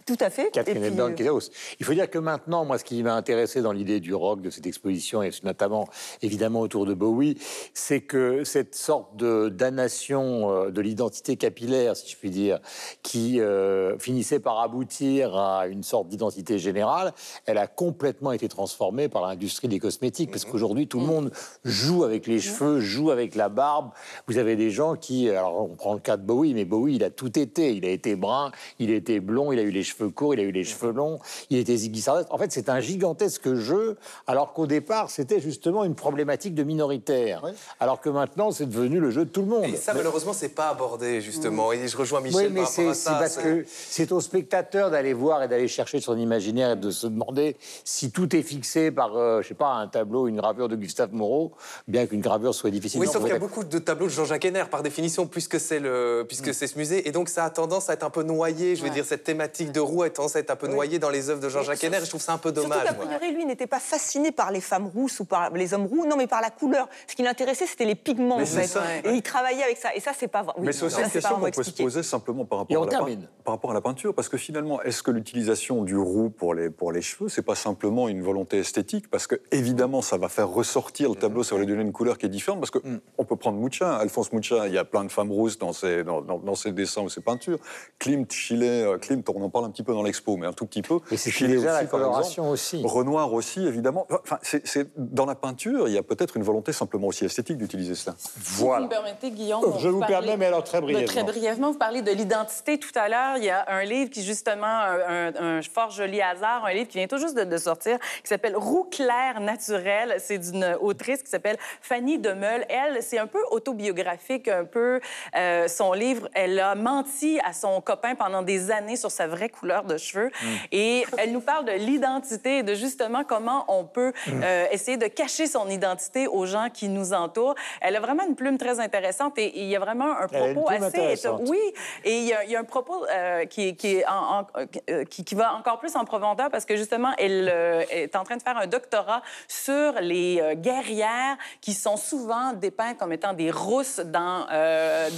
[0.10, 0.50] Tout à fait.
[0.50, 1.40] Catherine euh.
[1.80, 4.50] Il faut dire que maintenant, moi, ce qui m'a intéressé dans l'idée du rock de
[4.50, 5.88] cette exposition, et notamment
[6.24, 7.38] évidemment autour de Bowie,
[7.76, 12.58] c'est que cette sorte de damnation euh, de l'identité capillaire, si je puis dire,
[13.04, 17.14] qui euh, finissait par aboutir à une sorte d'identité générale,
[17.46, 21.32] elle a complètement été transformée par l'industrie des cosmétiques, parce qu'aujourd'hui, tout le monde
[21.66, 23.92] joue avec les cheveux, joue avec la barbe.
[24.26, 27.04] Vous avez des gens qui, alors on prend le cas de Bowie, mais Bowie, il
[27.04, 27.76] a tout été.
[27.76, 30.40] Il a été brun, il a été blond, il a eu les cheveux courts, il
[30.40, 32.28] a eu les cheveux longs, il était Ziggy Stardust.
[32.32, 37.44] En fait, c'est un gigantesque jeu, alors qu'au départ, c'était justement une problématique de minoritaire.
[37.80, 39.66] Alors que maintenant, c'est devenu le jeu de tout le monde.
[39.66, 41.72] Et ça, malheureusement, c'est pas abordé, justement.
[41.72, 43.16] Et je rejoins Michel Oui, mais par rapport c'est à ça.
[43.20, 47.08] parce que c'est au spectateur d'aller voir et d'aller chercher son imaginaire et de se
[47.08, 50.76] demander si tout est fixé par, euh, je sais pas, un tableau, une gravure de
[50.76, 51.54] Gustave Moreau,
[51.88, 53.00] bien qu'une gravure soit difficile.
[53.00, 55.80] Oui, sauf qu'il y a beaucoup de tableaux de Jean-Jacques Henner, par définition, puisque c'est
[55.80, 56.28] le, Mm.
[56.28, 58.76] puisque c'est ce musée, et donc ça a tendance à être un peu noyé.
[58.76, 61.10] Je veux dire, cette thématique de roue a tendance à être un peu noyée dans
[61.10, 62.00] les œuvres de Jean-Jacques Henner.
[62.04, 62.86] Je trouve ça un peu dommage.
[62.88, 63.18] Surtout moi.
[63.18, 66.16] priori, lui n'était pas fasciné par les femmes rousses ou par les hommes roux, non,
[66.18, 66.88] mais par la couleur.
[67.08, 68.68] Ce qui l'intéressait, c'était les pigments, Mais en c'est fait.
[68.68, 68.84] ça.
[69.04, 69.96] Et il travaillait avec ça.
[69.96, 70.54] Et ça, c'est pas vrai.
[70.58, 72.86] Oui, Mais c'est aussi ça, une question qu'on peut se poser simplement par rapport, à
[72.86, 73.28] la, pein- termine.
[73.44, 76.70] par rapport à la peinture, parce que finalement, est-ce que l'utilisation du roux pour les,
[76.70, 79.10] pour les cheveux, c'est pas simplement une volonté esthétique?
[79.10, 82.18] Parce que évidemment, ça va faire ressortir le tableau, ça va lui donner une couleur
[82.18, 82.60] qui est différente.
[82.60, 82.80] Parce que
[83.18, 86.04] on peut prendre Mucha, Alphonse Mucha, il y a plein de femmes rousses dans ses,
[86.04, 87.60] dans, dans- dans ses dessins ou ses peintures.
[88.00, 90.82] Klimt, Chile, Klimt, on en parle un petit peu dans l'expo, mais un tout petit
[90.82, 91.00] peu.
[91.12, 92.54] Et c'est Chile déjà la aussi, par coloration exemple.
[92.54, 92.82] aussi.
[92.86, 94.06] Renoir aussi, évidemment.
[94.12, 97.58] Enfin, c'est- c'est- dans la peinture, il y a peut-être une volonté simplement aussi esthétique
[97.58, 98.16] d'utiliser cela.
[98.18, 98.30] Si
[98.64, 99.62] vous me permettez, Guillaume.
[99.80, 101.06] Je vous parler- permets, mais alors très brièvement.
[101.08, 103.38] Très brièvement, vous parlez de l'identité tout à l'heure.
[103.38, 106.88] Il y a un livre qui, justement, un, un- un fort joli hasard, un livre
[106.88, 110.16] qui vient tout juste de, de sortir, qui s'appelle Roux clair naturel.
[110.20, 112.66] C'est d'une autrice qui s'appelle Fanny Demeul.
[112.70, 115.00] Elle, c'est un peu autobiographique, un peu.
[115.36, 119.50] euh, son livre, elle a menti à son copain pendant des années sur sa vraie
[119.60, 120.28] couleurs de cheveux.
[120.42, 120.46] Mm.
[120.72, 124.42] Et elle nous parle de l'identité et de justement comment on peut Mm.
[124.44, 127.56] euh, essayer de cacher son identité aux gens qui nous entourent.
[127.82, 130.70] Elle a vraiment une plume très intéressante et et il y a vraiment un propos
[130.70, 131.16] assez...
[131.50, 131.60] Oui,
[132.06, 134.48] et il y a, il y a un propos euh, qui, qui, est en- en-
[134.90, 138.24] euh, qui, qui va encore plus en profondeur parce que justement, elle euh, est en
[138.24, 143.52] train de faire un doctorat sur les guerrières qui sont souvent dépeintes comme étant des
[143.52, 144.46] rousses dans,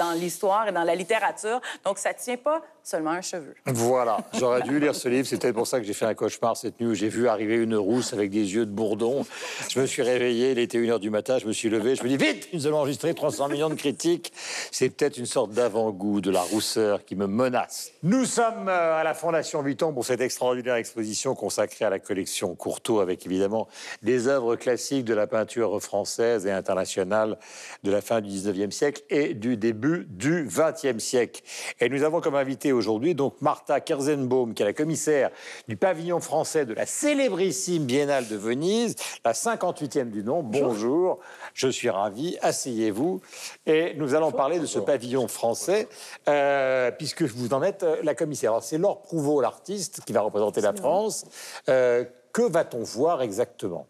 [0.01, 1.59] dans l'histoire et dans la littérature.
[1.85, 3.55] Donc, ça ne tient pas seulement un cheveu.
[3.65, 5.27] Voilà, j'aurais dû lire ce livre.
[5.27, 7.55] C'est peut-être pour ça que j'ai fait un cauchemar cette nuit où j'ai vu arriver
[7.55, 9.25] une rousse avec des yeux de bourdon.
[9.69, 12.09] Je me suis réveillé, il était 1h du matin, je me suis levé, je me
[12.09, 14.33] dis vite, nous allons enregistrer 300 millions de critiques.
[14.71, 17.91] C'est peut-être une sorte d'avant-goût de la rousseur qui me menace.
[18.03, 22.55] Nous sommes euh, à la Fondation Vuitton pour cette extraordinaire exposition consacrée à la collection
[22.55, 23.67] Courtauld avec évidemment
[24.01, 27.37] des œuvres classiques de la peinture française et internationale
[27.83, 31.41] de la fin du 19e siècle et du début du 20e siècle.
[31.79, 35.31] Et nous avons comme invité aujourd'hui donc Martha Kerzenbaum, qui est la commissaire
[35.67, 40.43] du pavillon français de la célébrissime Biennale de Venise, la 58e du nom.
[40.43, 41.19] Bonjour,
[41.53, 43.21] je suis ravi, asseyez-vous.
[43.65, 45.87] Et nous allons parler de ce pavillon français,
[46.27, 48.51] euh, puisque vous en êtes euh, la commissaire.
[48.51, 51.25] Alors c'est Laure Prouveau, l'artiste, qui va représenter la France.
[51.69, 53.87] Euh, que va-t-on voir exactement?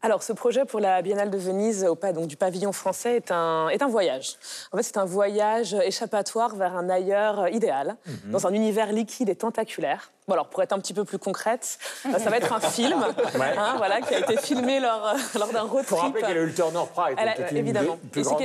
[0.00, 3.32] Alors, ce projet pour la Biennale de Venise, au pas donc, du pavillon français, est
[3.32, 4.36] un, est un voyage.
[4.72, 8.30] En fait, c'est un voyage échappatoire vers un ailleurs euh, idéal, Mhm.
[8.32, 10.12] dans un univers liquide et tentaculaire.
[10.28, 13.00] Bon, alors, pour être un petit peu plus concrète, euh, ça va être un film
[13.34, 13.54] Ouais.
[13.56, 15.98] hein, voilà, qui a été filmé lors, euh, lors d'un road trip.
[15.98, 16.80] rappeler qu'elle a eu le Turner.
[17.16, 17.98] Elle a- une évidemment.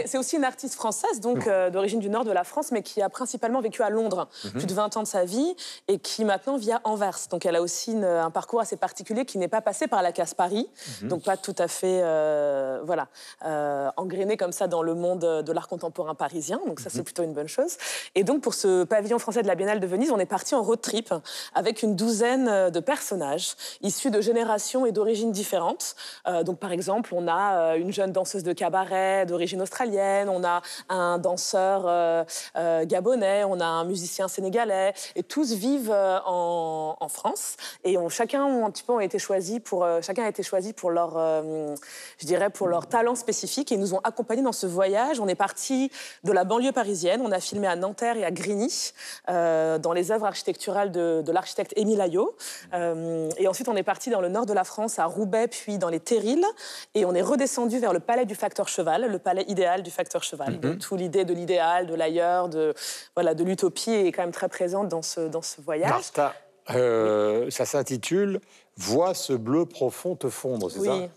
[0.05, 3.01] c'est aussi une artiste française, donc euh, d'origine du nord de la France, mais qui
[3.01, 4.51] a principalement vécu à Londres Mhm.
[4.51, 5.55] plus de 20 ans de sa vie
[5.87, 7.17] et qui maintenant vit à Anvers.
[7.29, 10.11] Donc elle a aussi une- un parcours assez particulier qui n'est pas passé par la
[10.13, 10.69] case Paris,
[11.01, 11.09] Mhm.
[11.09, 13.07] donc pas tout à fait euh, voilà,
[13.45, 16.59] euh, engrainé comme ça dans le monde de l'art contemporain parisien.
[16.65, 17.77] Donc ça, c'est plutôt une bonne chose.
[18.15, 20.61] Et donc pour ce pavillon français de la Biennale de Venise, on est parti en
[20.63, 21.13] road trip
[21.53, 25.95] avec une douzaine euh, de personnages issus de générations et d'origines différentes.
[26.27, 30.43] Euh, donc par exemple, on a euh, une jeune danseuse de cabaret d'origine australienne, on
[30.43, 32.25] a un danseur
[32.85, 35.93] gabonais, on a un musicien sénégalais, et tous vivent
[36.25, 37.57] en, France.
[37.83, 41.13] Et chacun ont un petit peu été choisis pour chacun a été choisi pour leur
[42.17, 45.19] je dirais pour leur talent spécifique et ils nous ont accompagnés dans ce voyage.
[45.19, 45.91] On est parti
[46.23, 48.93] de la banlieue parisienne, on a filmé à Nanterre et à Grigny
[49.27, 52.35] dans les œuvres architecturales de, de l'architecte Émile Ayot.
[52.73, 55.77] Euh, et ensuite on est parti dans le nord de la France à Roubaix puis
[55.77, 56.45] dans les Terrils
[56.95, 60.23] et on est redescendu vers le palais du facteur cheval, le palais idéal du facteur
[60.23, 60.59] cheval.
[60.59, 62.73] Donc tout l'idée de l'idéal, de l'ailleurs, de
[63.15, 65.89] voilà de l'utopie est quand même très présente dans ce dans ce voyage.
[65.89, 66.33] Martha,
[66.71, 68.39] euh, ça s'intitule
[68.75, 70.87] Vois ce bleu profond te fondre, c'est Oui.
[70.87, 71.09] ça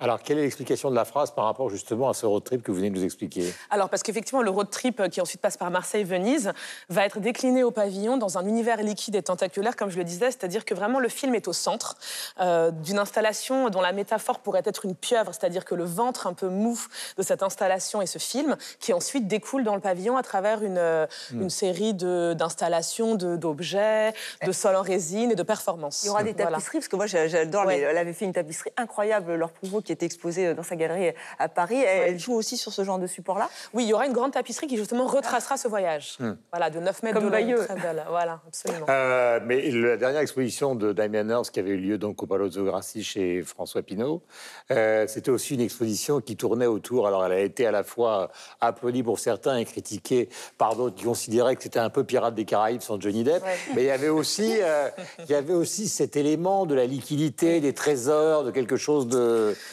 [0.00, 2.70] Alors, quelle est l'explication de la phrase par rapport justement à ce road trip que
[2.70, 3.52] vous venez de nous expliquer?
[3.68, 6.52] Alors, parce qu'effectivement, le road trip euh, qui ensuite passe par Marseille-Venise
[6.88, 10.26] va être décliné au pavillon dans un univers liquide et tentaculaire, comme je le disais,
[10.26, 11.96] c'est-à-dire que vraiment le film est au centre
[12.40, 16.32] euh, d'une installation dont la métaphore pourrait être une pieuvre, c'est-à-dire que le ventre un
[16.32, 16.78] peu mou
[17.16, 20.78] de cette installation est ce film, qui ensuite découle dans le pavillon à travers une,
[20.78, 21.42] euh, Mm.
[21.42, 24.12] une série de- d'installations, de- d'objets,
[24.46, 26.04] de, sols en résine et de performances.
[26.04, 26.50] Il y aura des Voilà.
[26.52, 27.80] tapisseries, parce que moi j'a- j'adore, Ouais.
[27.80, 31.48] elle avait fait une tapisserie incroyable, Laure Prouveau, qui était exposée dans sa galerie à
[31.48, 31.80] Paris.
[31.80, 33.48] Elle, elle joue aussi sur ce genre de support-là?
[33.72, 36.16] Oui, il y aura une grande tapisserie qui justement retracera ce voyage.
[36.20, 36.32] Hmm.
[36.52, 37.64] Voilà, de 9 mètres Comme de long, Bayeux.
[37.64, 38.04] très belle.
[38.10, 38.84] Voilà, absolument.
[38.90, 42.64] Euh, mais la dernière exposition de Damien Hirst qui avait eu lieu donc au Palazzo
[42.64, 44.22] Grassi chez François Pinault,
[44.70, 47.06] euh, c'était aussi une exposition qui tournait autour.
[47.06, 51.04] Alors, elle a été à la fois applaudie pour certains et critiquée par d'autres qui
[51.04, 53.42] considéraient que c'était un peu Pirates des Caraïbes sans Johnny Depp.
[53.42, 53.56] Ouais.
[53.74, 57.60] Mais il y avait aussi, euh, il y avait aussi cet élément de la liquidité,
[57.60, 59.56] des trésors, de quelque chose de,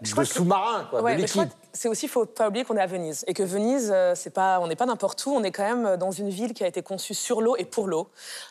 [0.00, 1.58] de sous-marin, quoi, Ouais, de mais je crois liquide.
[1.58, 4.30] que c'est aussi, faut pas oublier qu'on est à Venise et que Venise, euh, c'est
[4.30, 5.30] pas, on n'est pas n'importe où.
[5.32, 7.86] On est quand même dans une ville qui a été conçue sur l'eau et pour
[7.86, 8.08] l'eau.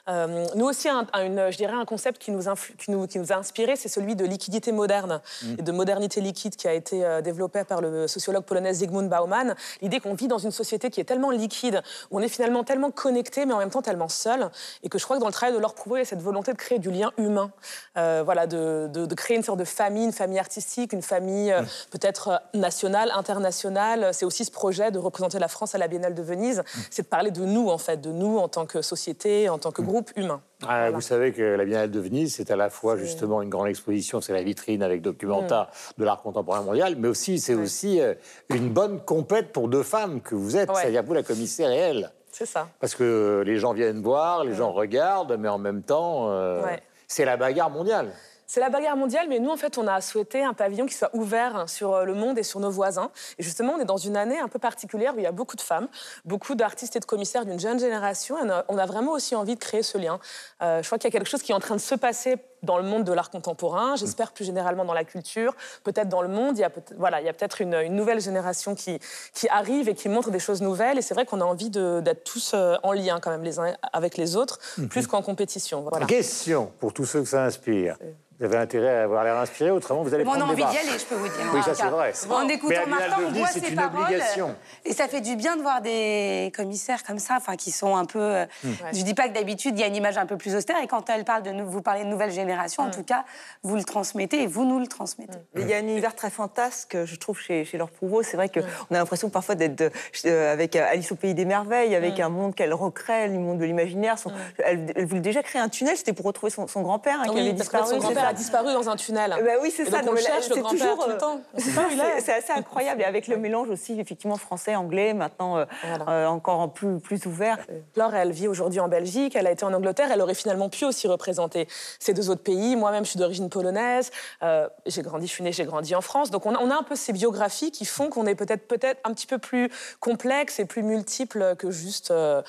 [0.07, 3.19] Euh, nous aussi, un, une, je dirais un concept qui nous, influ- qui nous, qui
[3.19, 5.55] nous a inspiré, c'est celui de liquidité moderne Mm.
[5.59, 9.55] et de modernité liquide qui a été euh, développé par le sociologue polonais Zygmunt Bauman.
[9.81, 12.91] L'idée qu'on vit dans une société qui est tellement liquide, où on est finalement tellement
[12.91, 14.49] connecté, mais en même temps tellement seul,
[14.83, 16.21] et que je crois que dans le travail de Laure Prouveau, il y a cette
[16.21, 17.51] volonté de créer du lien humain,
[17.97, 21.28] Euh, voilà, de, de- de créer une sorte de famille, une famille artistique, une famille
[21.51, 21.61] euh,
[21.91, 24.09] peut-être euh, nationale, internationale.
[24.13, 27.07] C'est aussi ce projet de représenter la France à la Biennale de Venise, c'est de
[27.07, 30.11] parler de nous en fait, de nous en tant que société, en tant que groupe
[30.15, 30.41] humain.
[30.67, 33.67] Ah, Vous savez que la Biennale de Venise, c'est à la fois justement une grande
[33.67, 36.01] exposition, c'est la vitrine avec documenta Mm.
[36.01, 38.13] de l'art contemporain mondial, mais aussi c'est aussi euh,
[38.49, 40.75] une bonne compète pour deux femmes que vous êtes, Ouais.
[40.81, 42.11] c'est-à-dire vous la commissaire et elle.
[42.31, 42.67] C'est ça.
[42.79, 46.81] Parce que les gens viennent voir, les gens regardent, mais en même temps, euh, Ouais.
[47.07, 48.11] c'est la bagarre mondiale.
[48.51, 51.11] C'est la bagarre mondiale, mais nous, en fait, on a souhaité un pavillon qui soit
[51.13, 53.11] ouvert sur euh, le monde et sur nos voisins.
[53.37, 55.55] Et justement, on est dans une année un peu particulière où il y a beaucoup
[55.55, 55.87] de femmes,
[56.25, 58.39] beaucoup d'artistes et de commissaires d'une jeune génération.
[58.39, 60.19] Et on a- on a vraiment aussi envie de créer ce lien.
[60.63, 62.37] Euh, je crois qu'il y a quelque chose qui est en train de se passer
[62.63, 66.27] dans le monde de l'art contemporain, j'espère plus généralement dans la culture, peut-être dans le
[66.27, 66.57] monde.
[66.57, 68.99] Il y a peut voilà, il y a peut-être une, une nouvelle génération qui,
[69.33, 70.97] qui arrive et qui montre des choses nouvelles.
[70.97, 73.73] Et c'est vrai qu'on a envie d'être tous euh, en lien quand même les uns
[73.93, 74.87] avec les autres, Mhm.
[74.89, 75.81] plus qu'en compétition.
[75.89, 76.05] Voilà.
[76.05, 77.97] Question pour tous ceux que ça inspire.
[78.39, 80.71] Vous avez intérêt à avoir l'air inspiré, autrement vous allez On a prendre des envie
[80.71, 81.35] d'y aller, je peux vous dire.
[81.53, 82.13] Oui, en ça c'est vrai.
[82.29, 84.01] En Mais écoutant Martin, on voit c'est ses une paroles.
[84.03, 84.55] obligation.
[84.85, 88.05] Et ça fait du bien de voir des commissaires comme ça, enfin, qui sont un
[88.05, 88.21] peu.
[88.21, 88.69] euh, Hmm.
[88.93, 90.81] Je dis pas que d'habitude, il y a une image un peu plus austère.
[90.81, 93.25] Et quand elle parle de vous parlez de nouvelle génération, en tout cas,
[93.63, 95.37] vous le transmettez et vous nous le transmettez.
[95.55, 98.23] Il y a un univers très fantasque, je trouve, chez, chez Laure Prouveau.
[98.23, 99.91] C'est vrai qu'on a l'impression parfois d'être
[100.25, 103.57] euh, avec euh, Alice au Pays des Merveilles, avec un monde qu'elle recrée, le monde
[103.57, 104.17] de l'imaginaire.
[104.19, 107.29] Son- Elle, elle voulait déjà créer un tunnel, c'était pour retrouver son, son grand-père hein,
[107.31, 107.89] qui avait disparu.
[107.89, 109.35] son grand-père ça a disparu dans un tunnel.
[109.39, 110.01] Eh ben oui, c'est ça.
[110.01, 111.41] donc on là, cherche, le grand-père, toujours, tout le euh, temps.
[111.57, 113.01] C'est assez incroyable.
[113.01, 115.65] Et avec le mélange aussi, effectivement, français-anglais, maintenant euh,
[116.07, 117.57] euh, encore plus, plus ouvert.
[117.95, 120.85] Laure, elle vit aujourd'hui en Belgique, elle a été en Angleterre, elle aurait finalement pu
[120.85, 121.67] aussi représenter
[121.99, 122.75] ces deux autres pays.
[122.75, 124.11] Moi-même, je suis d'origine polonaise,
[124.43, 126.31] euh, j'ai grandi, je suis née, j'ai grandi en France.
[126.31, 128.99] Donc on a, on a un peu ces biographies qui font qu'on est peut-être peut-être
[129.03, 129.69] un petit peu plus
[129.99, 132.41] complexe et plus multiple que juste euh,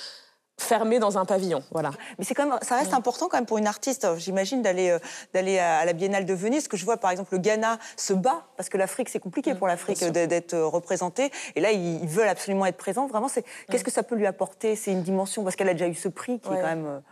[0.61, 1.62] fermé dans un pavillon.
[1.70, 1.91] Voilà.
[2.18, 4.91] Mais c'est quand même, ça reste important quand même pour une artiste, euh, j'imagine, d'aller
[4.91, 4.99] euh,
[5.32, 6.68] d'aller à la Biennale de Venise.
[6.68, 9.66] Que je vois, par exemple, le Ghana se bat parce que l'Afrique, c'est compliqué pour
[9.66, 11.30] l'Afrique d'être représentée.
[11.57, 13.07] Et là, ils veulent absolument être présents.
[13.07, 14.76] Vraiment, c'est qu'est-ce que ça peut lui apporter?
[14.76, 17.03] C'est une dimension parce qu'elle a déjà eu ce prix qui est quand même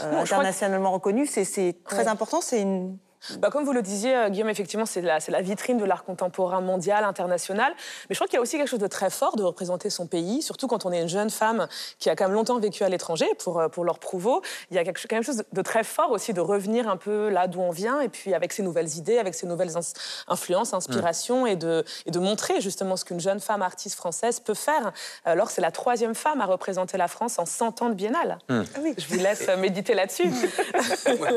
[0.00, 1.26] euh, internationalement reconnu.
[1.26, 2.40] C'est- C'est très important.
[2.40, 2.98] C'est une
[3.38, 6.04] Bah, comme vous le disiez, euh, Guillaume, effectivement, c'est la, c'est la vitrine de l'art
[6.04, 7.72] contemporain mondial, international.
[8.08, 10.06] Mais je crois qu'il y a aussi quelque chose de très fort de représenter son
[10.06, 11.66] pays, surtout quand on est une jeune femme
[11.98, 14.42] qui a quand même longtemps vécu à l'étranger, pour, euh, pour leur prouveau.
[14.70, 16.96] Il y a quelque, chose- quand même chose de très fort aussi de revenir un
[16.96, 19.92] peu là d'où on vient, et puis avec ses nouvelles idées, avec ses nouvelles ins-
[20.28, 24.54] influences, inspirations, et, de, et de montrer justement ce qu'une jeune femme artiste française peut
[24.54, 24.92] faire.
[25.24, 28.38] Alors, c'est la troisième femme à représenter la France en 100 ans de biennale.
[28.48, 28.62] Hmm.
[28.96, 30.24] Je vous laisse euh, méditer là-dessus.
[31.18, 31.28] Moi,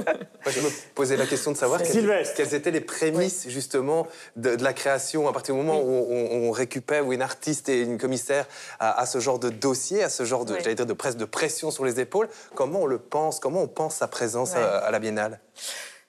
[0.48, 2.36] je me posais la question de savoir Sylvestre.
[2.36, 6.48] quelles étaient les prémices, justement, de, de la création, à partir du moment où on,
[6.48, 8.48] on récupère, où une artiste et une commissaire
[8.80, 10.60] a, a ce genre de dossier, à ce genre de, Oui.
[10.64, 13.68] j'allais dire, de presse de pression sur les épaules, comment on le pense, comment on
[13.68, 15.40] pense sa présence à, à la Biennale?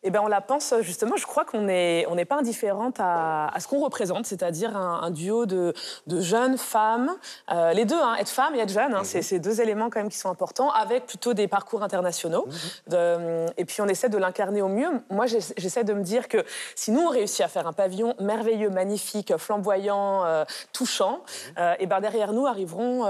[0.03, 3.49] Eh ben, on la pense justement, je crois qu'on n'est on n'est pas indifférente à,
[3.49, 5.75] à ce qu'on représente, c'est-à-dire un, un duo de,
[6.07, 7.15] de jeunes femmes,
[7.53, 10.01] euh, les deux, hein, être femme et être jeune, hein, c'est c'est deux éléments quand
[10.01, 12.47] même qui sont importants, avec plutôt des parcours internationaux.
[12.87, 14.89] De- et puis on essaie de l'incarner au mieux.
[15.11, 16.39] Moi, j'essa- j'essaie de me dire que
[16.77, 21.21] si nous, on réussit à faire un pavillon merveilleux, magnifique, flamboyant, euh, touchant,
[21.59, 23.05] euh, et ben derrière nous arriveront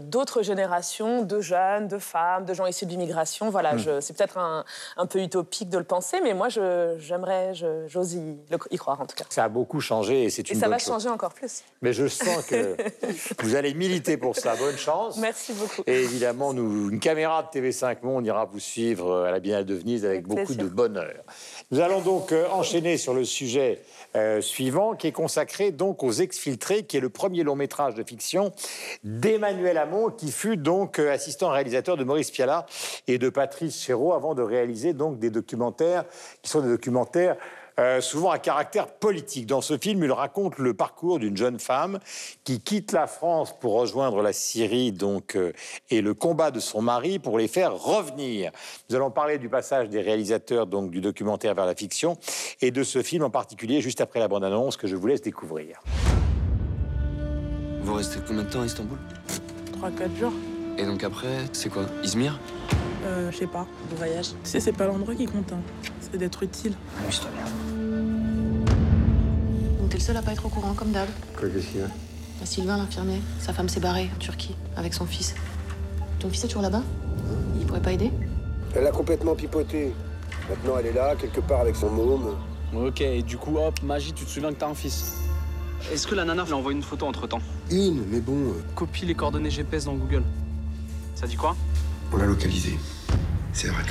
[0.00, 3.50] d'autres générations de jeunes, de femmes, de gens issus de l'immigration.
[3.50, 4.00] Voilà, Mm.
[4.00, 4.64] c'est peut-être un,
[4.96, 7.52] un peu utopique de le penser, mais moi, je- j'aimerais,
[7.86, 9.24] j'ose y, croire en tout cas.
[9.28, 10.88] Ça a beaucoup changé et c'est Et une ça bonne va chose.
[10.88, 11.62] changer encore plus.
[11.82, 12.76] Mais je sens que
[13.42, 14.54] vous allez militer pour ça.
[14.56, 15.16] Bonne chance.
[15.18, 15.82] Merci beaucoup.
[15.86, 19.74] Et évidemment, nous, une caméra de TV5 Monde ira vous suivre à la Biennale de
[19.74, 20.64] Venise avec, beaucoup plaisir.
[20.64, 21.14] de bonheur.
[21.70, 23.80] Nous allons donc euh, enchaîner sur le sujet
[24.16, 28.02] euh, suivant, qui est consacré donc aux Exfiltrés, qui est le premier long métrage de
[28.02, 28.52] fiction
[29.04, 32.66] d'Emmanuel Hamon, qui fut donc euh, assistant réalisateur de Maurice Pialat
[33.06, 36.04] et de Patrice Chéreau, avant de réaliser donc des documentaires
[36.42, 37.36] qui sont des documentaires
[37.78, 39.46] euh, souvent à caractère politique.
[39.46, 42.00] Dans ce film, il raconte le parcours d'une jeune femme
[42.42, 45.52] qui quitte la France pour rejoindre la Syrie donc, euh,
[45.88, 48.50] et le combat de son mari pour les faire revenir.
[48.90, 52.16] Nous allons parler du passage des réalisateurs donc, du documentaire vers la fiction
[52.60, 55.80] et de ce film en particulier juste après la bande-annonce que je vous laisse découvrir.
[57.82, 58.98] Vous restez combien de temps à Istanbul?
[59.80, 60.32] 3-4 jours.
[60.78, 61.84] Et donc après, c'est quoi?
[62.02, 62.40] Izmir?
[63.08, 64.26] Euh, je sais pas, le voyage.
[64.44, 65.60] Tu sais, c'est pas l'endroit qui compte, hein.
[66.00, 66.74] c'est d'être utile.
[67.02, 67.44] Amuse-toi bien.
[69.80, 71.08] Donc t'es le seul à pas être au courant, comme d'hab.
[71.38, 71.86] Quoi, qu'est-ce qu'il y a?
[71.86, 75.34] Bah, Sylvain, l'infirmier, sa femme s'est barrée en Turquie avec son fils.
[76.18, 76.82] Ton fils est toujours là-bas?
[77.58, 78.10] Il pourrait pas aider?
[78.74, 79.92] Elle a complètement pipoté.
[80.50, 82.34] Maintenant, elle est là, quelque part avec son môme.
[82.74, 85.14] Ok, et du coup, hop, magie, tu te souviens que t'as un fils.
[85.92, 87.40] Est-ce que la nana lui a envoyé une photo entre temps
[87.70, 90.22] Une, mais bon, euh, Copie les coordonnées GPS dans Google.
[91.14, 91.56] Ça dit quoi?
[92.12, 92.78] on l'a localisée.
[93.60, 93.82] C'est vrai.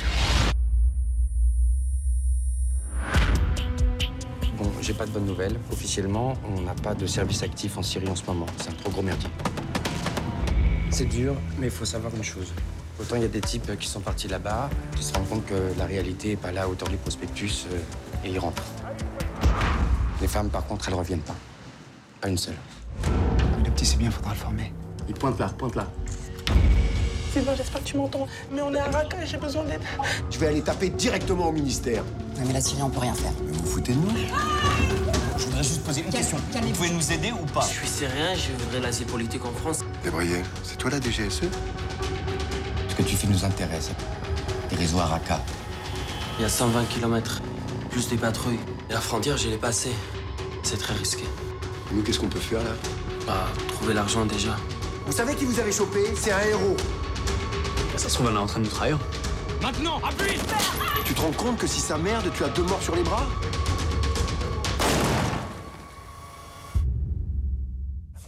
[4.56, 5.60] Bon, j'ai pas de bonnes nouvelles.
[5.70, 8.46] Officiellement, on n'a pas de service actif en Syrie en ce moment.
[8.56, 9.28] C'est un trop gros merdier.
[10.88, 12.50] C'est dur, mais il faut savoir une chose.
[12.98, 15.74] Autant il y a des types qui sont partis là-bas, qui se rendent compte que
[15.76, 17.78] la réalité est pas là à hauteur du prospectus euh,
[18.24, 18.64] et ils rentrent.
[20.22, 21.36] Les femmes, par contre, elles reviennent pas.
[22.22, 22.56] Pas une seule.
[23.62, 24.72] Le petit, c'est bien, faudra le former.
[25.10, 25.86] Il pointe là, pointe là.
[27.32, 28.26] Sylvain, j'espère que tu m'entends.
[28.52, 29.80] Mais on est à Raqqa et j'ai besoin d'aide.
[30.30, 32.02] Je vais aller taper directement au ministère.
[32.36, 33.32] Ouais, mais la Syrie, on peut rien faire.
[33.46, 34.10] Vous vous foutez de nous
[35.36, 36.38] Je voudrais juste poser une question.
[36.52, 37.66] Vous pouvez nous aider ou pas?
[37.68, 39.80] Je suis syrien, je voudrais l'asile politique en France.
[40.02, 41.42] Débrayer, c'est toi la DGSE
[42.88, 43.90] Ce que tu fais nous intéresse.
[44.70, 45.40] Les réseaux Araka.
[46.38, 47.40] Il y a 120 km,
[47.90, 48.60] plus des patrouilles.
[48.88, 49.92] Et la frontière, je l'ai passée.
[50.62, 51.24] C'est très risqué.
[51.92, 52.70] Nous, qu'est-ce qu'on peut faire là?
[53.26, 54.56] Bah, trouver l'argent déjà.
[55.06, 56.00] Vous savez qui vous avez chopé?
[56.14, 56.76] C'est un héros.
[57.98, 58.96] Ça se trouve, elle est en train de nous trahir.
[59.60, 60.38] Maintenant, appuie
[61.04, 63.26] Tu te rends compte que si ça merde, tu as deux morts sur les bras?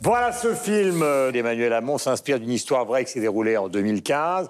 [0.02, 4.48] Voilà ce film euh, d'Emmanuel Hamon s'inspire d'une histoire vraie qui s'est déroulée en 2015.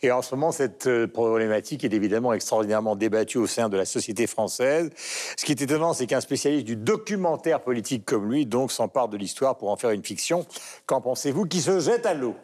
[0.00, 3.84] Et en ce moment, cette euh, problématique est évidemment extraordinairement débattue au sein de la
[3.84, 4.88] société française.
[5.36, 9.18] Ce qui est étonnant, c'est qu'un spécialiste du documentaire politique comme lui, donc, s'empare de
[9.18, 10.46] l'histoire pour en faire une fiction.
[10.86, 11.44] Qu'en pensez-vous?
[11.44, 12.36] Qui se jette à l'eau?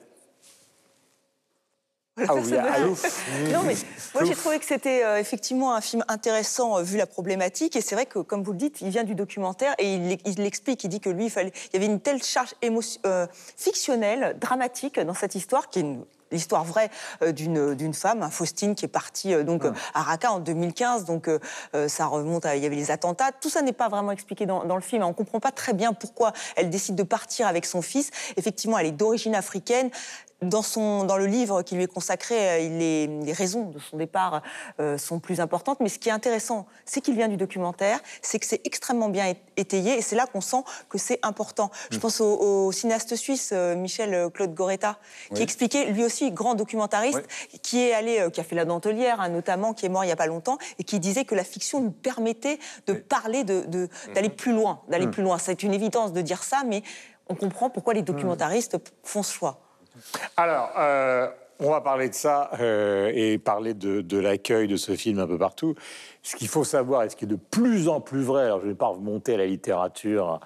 [2.28, 2.96] Ah oui, à l'eau.
[3.52, 3.74] Non, mais
[4.14, 7.76] moi j'ai trouvé que c'était euh, effectivement un film intéressant euh, vu la problématique.
[7.76, 10.34] Et c'est vrai que, comme vous le dites, il vient du documentaire et il, il
[10.42, 10.82] l'explique.
[10.84, 14.36] Il dit que lui, il, fallait, il y avait une telle charge émotion- euh, fictionnelle,
[14.40, 16.90] dramatique dans cette histoire qui est une l'histoire vraie
[17.32, 19.64] d'une d'une femme, hein, Faustine, qui est partie donc
[19.94, 21.06] à Raqqa en 2015.
[21.06, 21.38] Donc euh,
[21.88, 23.32] ça remonte à il y avait les attentats.
[23.32, 25.02] Tout ça n'est pas vraiment expliqué dans, dans le film.
[25.04, 28.10] On comprend pas très bien pourquoi elle décide de partir avec son fils.
[28.36, 29.90] Effectivement, elle est d'origine africaine.
[30.40, 33.80] Dans, son, dans le livre qui lui est consacré, euh, il est- les raisons de
[33.80, 34.40] son départ
[34.78, 35.78] euh, sont plus importantes.
[35.80, 39.34] Mais ce qui est intéressant, c'est qu'il vient du documentaire, c'est que c'est extrêmement bien
[39.56, 41.72] étayé, et c'est là qu'on sent que c'est important.
[41.90, 44.98] Je pense au, au cinéaste suisse euh, Michel euh, Claude Goretta,
[45.34, 47.26] qui expliquait, lui aussi grand documentariste,
[47.62, 50.08] qui est allé, euh, qui a fait la dentelière hein, notamment, qui est mort il
[50.08, 53.64] y a pas longtemps, et qui disait que la fiction lui permettait de parler, de-
[53.66, 55.12] de- d'aller plus loin, d'aller Mhm.
[55.12, 55.38] plus loin.
[55.38, 56.84] C'est une évidence de dire ça, mais
[57.28, 59.58] on comprend pourquoi les documentaristes font ce choix.
[60.36, 61.28] Alors, euh,
[61.60, 65.26] on va parler de ça euh, et parler de, de l'accueil de ce film un
[65.26, 65.74] peu partout.
[66.22, 68.66] Ce qu'il faut savoir, et ce qui est de plus en plus vrai, alors je
[68.66, 70.40] ne vais pas remonter à la littérature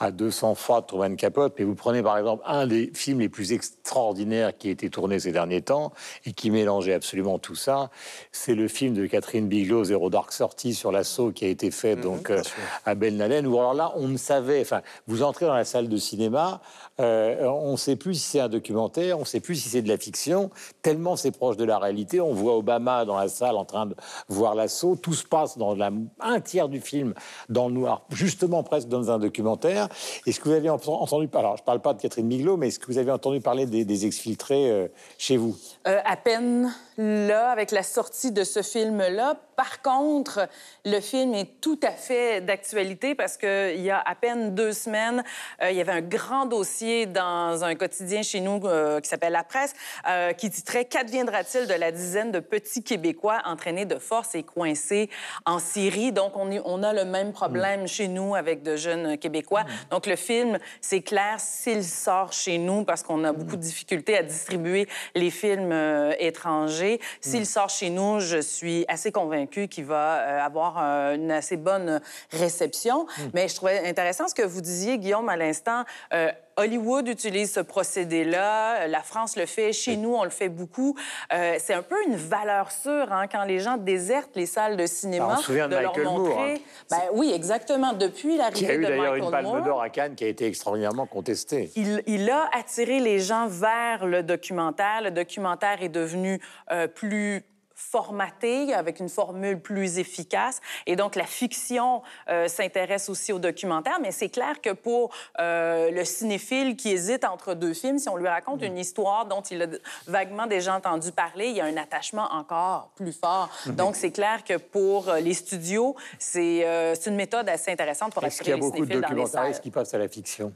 [0.00, 3.28] à 200 fois de Truman Capote, mais vous prenez par exemple un des films les
[3.28, 5.92] plus extraordinaires qui a été tourné ces derniers temps
[6.24, 7.90] et qui mélangeait absolument tout ça,
[8.32, 11.96] c'est le film de Catherine Bigelow, Zero Dark Sortie, sur l'assaut qui a été fait
[11.96, 12.42] donc euh,
[12.86, 15.96] à Ben où alors là, on ne savait, enfin, vous entrez dans la salle de
[15.98, 16.62] cinéma,
[17.00, 19.82] euh, on ne sait plus si c'est un documentaire, on ne sait plus si c'est
[19.82, 20.50] de la fiction,
[20.82, 22.20] tellement c'est proche de la réalité.
[22.20, 23.94] On voit Obama dans la salle en train de
[24.28, 25.90] voir l'assaut, tout se passe dans la,
[26.20, 27.14] un tiers du film
[27.48, 29.88] dans le noir, justement presque dans un documentaire.
[30.26, 32.68] Est-ce que vous avez ent- entendu, alors je ne parle pas de Catherine Bigelow, mais
[32.68, 34.88] est-ce que vous avez entendu parler des, exfiltrés euh,
[35.18, 39.36] chez vous Euh, à peine là, avec la sortie de ce film-là.
[39.60, 40.48] Par contre,
[40.86, 45.22] le film est tout à fait d'actualité parce qu'il y a à peine deux semaines,
[45.62, 49.34] euh, il y avait un grand dossier dans un quotidien chez nous euh, qui s'appelle
[49.34, 49.74] La Presse
[50.08, 55.10] euh, qui titrait Qu'adviendra-t-il de la dizaine de petits Québécois entraînés de force et coincés
[55.44, 56.10] en Syrie?
[56.12, 59.64] Donc, on, est- on a le même problème chez nous avec de jeunes Québécois.
[59.90, 64.16] Donc, le film, c'est clair, s'il sort chez nous, parce qu'on a beaucoup de difficultés
[64.16, 65.74] à distribuer les films
[66.18, 71.30] étrangers, s'il sort chez nous, je suis assez convaincue qu'il va euh, avoir euh, une
[71.30, 72.00] assez bonne
[72.32, 73.06] réception.
[73.34, 75.84] Mais je trouvais intéressant ce que vous disiez, Guillaume, à l'instant.
[76.12, 80.94] Euh, Hollywood utilise ce procédé-là, la France le fait, chez nous on le fait beaucoup.
[81.32, 84.84] Euh, c'est un peu une valeur sûre hein, quand les gens désertent les salles de
[84.84, 86.52] cinéma, Ah, on se souvient de leur Michael montrer.
[86.54, 86.58] hein.
[86.90, 87.94] Ben oui, exactement.
[87.94, 90.46] Depuis l'arrivée a eu de d'ailleurs Michael une palme d'or à Cannes qui a été
[90.46, 91.70] extraordinairement contestée.
[91.76, 95.00] il, il a attiré les gens vers le documentaire.
[95.02, 96.40] Le documentaire est devenu
[96.72, 97.42] euh, plus
[97.80, 100.60] formaté, avec une formule plus efficace.
[100.86, 103.98] Et donc, la fiction euh, s'intéresse aussi au documentaire.
[104.00, 105.10] Mais c'est clair que pour
[105.40, 109.40] euh, le cinéphile qui hésite entre deux films, si on lui raconte une histoire dont
[109.42, 109.66] il a
[110.06, 113.48] vaguement déjà entendu parler, il y a un attachement encore plus fort.
[113.66, 113.74] Mhm.
[113.76, 118.22] Donc, c'est clair que pour euh, les studios, c'est euh, une méthode assez intéressante pour
[118.22, 119.24] Est-ce qu'il y attirer a les beaucoup de cinéphiles dans les salles.
[119.24, 120.52] documentaristes qui passent à la fiction?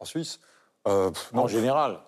[0.00, 0.40] En Suisse?
[0.88, 2.00] Euh, En général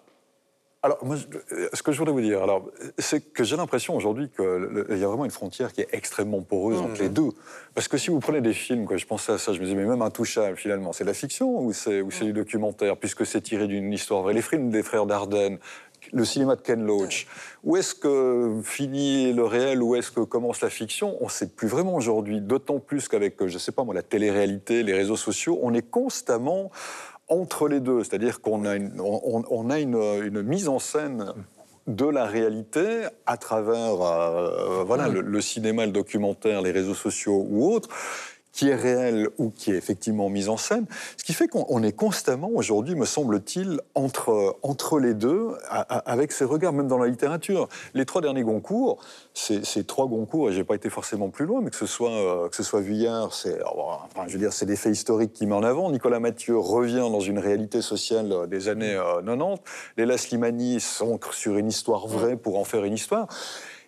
[0.85, 2.69] Alors, moi, je- ce que je voudrais vous dire, alors,
[2.99, 6.79] c'est que j'ai l'impression aujourd'hui qu'il y a vraiment une frontière qui est extrêmement poreuse
[6.83, 7.31] entre les deux.
[7.75, 9.77] Parce que si vous prenez des films, quoi, je pensais à ça, je me disais,
[9.77, 13.41] mais même Intouchable, finalement, c'est de la fiction ou c'est c'est du documentaire, puisque c'est
[13.41, 14.35] tiré d'une histoire vraie.
[14.35, 15.57] Les films des frères Dardenne,
[16.13, 17.27] le cinéma de Ken Loach.
[17.65, 21.49] Où est-ce que finit le réel, où est-ce que commence la fiction On ne sait
[21.49, 25.17] plus vraiment aujourd'hui, d'autant plus qu'avec, je ne sais pas moi, la télé-réalité, les réseaux
[25.17, 26.71] sociaux, on est constamment
[27.29, 28.05] entre les deux.
[28.05, 31.33] C'est-à-dire qu'on a, une, on, on a une, une mise en scène
[31.87, 37.47] de la réalité à travers euh, voilà, le, le cinéma, le documentaire, les réseaux sociaux
[37.49, 37.89] ou autres
[38.55, 40.87] qui est réelle ou qui est effectivement mise en scène.
[41.19, 46.31] Ce qui fait qu'on on est constamment, aujourd'hui, me semble-t-il, entre, entre les deux, avec
[46.31, 47.69] ces regards, même dans la littérature.
[47.95, 48.99] Les trois derniers Goncourt,
[49.35, 52.49] c'est trois Goncourt, et j'ai pas été forcément plus loin, mais que ce soit, euh,
[52.49, 55.55] que ce soit Vuillard, c'est enfin, je veux dire, c'est des faits historiques qui met
[55.55, 55.91] en avant.
[55.91, 59.63] Nicolas Mathieu revient dans une réalité sociale euh, des années euh, 90.
[59.97, 63.27] Léla Slimani s'ancre sur une histoire vraie pour en faire une histoire.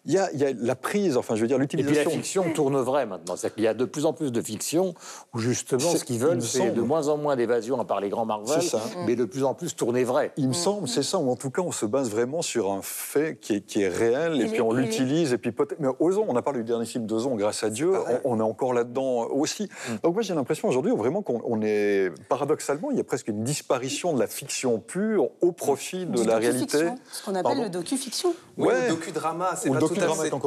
[0.07, 1.83] Il y a, il y a la prise, enfin, je veux dire, Et puis la
[1.83, 2.11] l'utilisation.
[2.11, 3.37] fiction tourne vrai maintenant.
[3.37, 4.95] C'est-à-dire qu'il y a de plus en plus de fiction
[5.35, 8.09] où justement ce qu'ils il veulent, c'est de moins en moins d'évasion à part les
[8.09, 8.81] grands Marvel, C'est ça.
[9.07, 10.33] mais de plus en plus tourner vrai.
[10.37, 12.81] Il me semble, c'est ça, ou en tout cas, on se base vraiment sur un
[12.83, 15.81] fait qui est, qui est réel, et, Et puis les- on l'utilise, et puis peut-être.
[15.81, 17.93] Mais Ozon, on a parlé du dernier film d'Ozon, grâce à Dieu,
[18.25, 19.65] on, on est encore là-dedans aussi.
[19.65, 19.93] Mm.
[20.05, 22.13] Donc moi, j'ai l'impression aujourd'hui vraiment qu'on on est.
[22.29, 26.27] Paradoxalement, il y a presque une disparition de la fiction pure au profit de Du
[26.29, 26.79] la réalité.
[27.11, 28.35] Ce qu'on appelle Pardon le docu-fiction.
[28.59, 28.87] Oui, Ouais.
[28.91, 29.89] ou docudrama, c'est pas, tout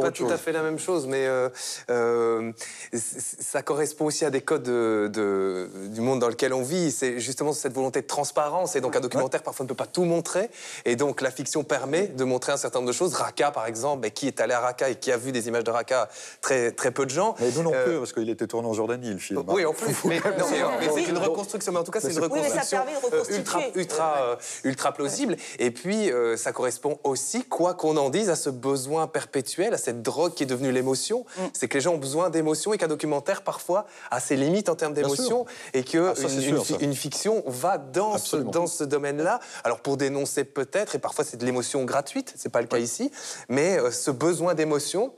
[0.02, 1.50] pas tout à fait la même chose, mais euh,
[1.90, 2.52] euh,
[2.94, 6.92] ça correspond aussi à des codes de- de- du monde dans lequel on vit.
[6.92, 10.04] C'est justement cette volonté de transparence, et donc un documentaire parfois ne peut pas tout
[10.06, 10.50] montrer,
[10.86, 13.14] et donc la fiction permet de montrer un certain nombre de choses.
[13.14, 15.64] Raqqa, par exemple, mais qui est allé à Raqqa et qui a vu des images
[15.64, 16.10] de Raqqa
[16.42, 17.36] Très, très peu de gens.
[17.40, 19.44] Mais nous non Euh, plus, parce qu'il était tourné en Jordanie, le film.
[19.48, 19.88] oui, en plus.
[20.06, 22.40] Mais, non, mais- mais c'est une reconstruction, mais en tout cas, c'est une c'est- Oui,
[22.42, 23.38] mais ça reconstruction de reconstituer.
[23.38, 25.36] ultra, ultra, ultra plausible.
[25.60, 29.39] Et puis, euh, ça correspond aussi, quoi qu'on en dise, à ce besoin perpétuel,
[29.74, 31.26] à cette drogue qui est devenue l'émotion.
[31.38, 31.42] Mm.
[31.54, 34.76] C'est que les gens ont besoin d'émotions et qu'un documentaire, parfois, a ses limites en
[34.76, 36.80] termes d'émotion et que Ah, ça, une, sûr, une fi- ça.
[36.82, 38.52] une fiction va dans ce, Absolument.
[38.52, 39.40] dans ce domaine-là.
[39.64, 43.12] Alors, pour dénoncer peut-être, et parfois c'est de l'émotion gratuite, c'est pas le cas ici,
[43.50, 45.14] mais euh, ce besoin d'émotion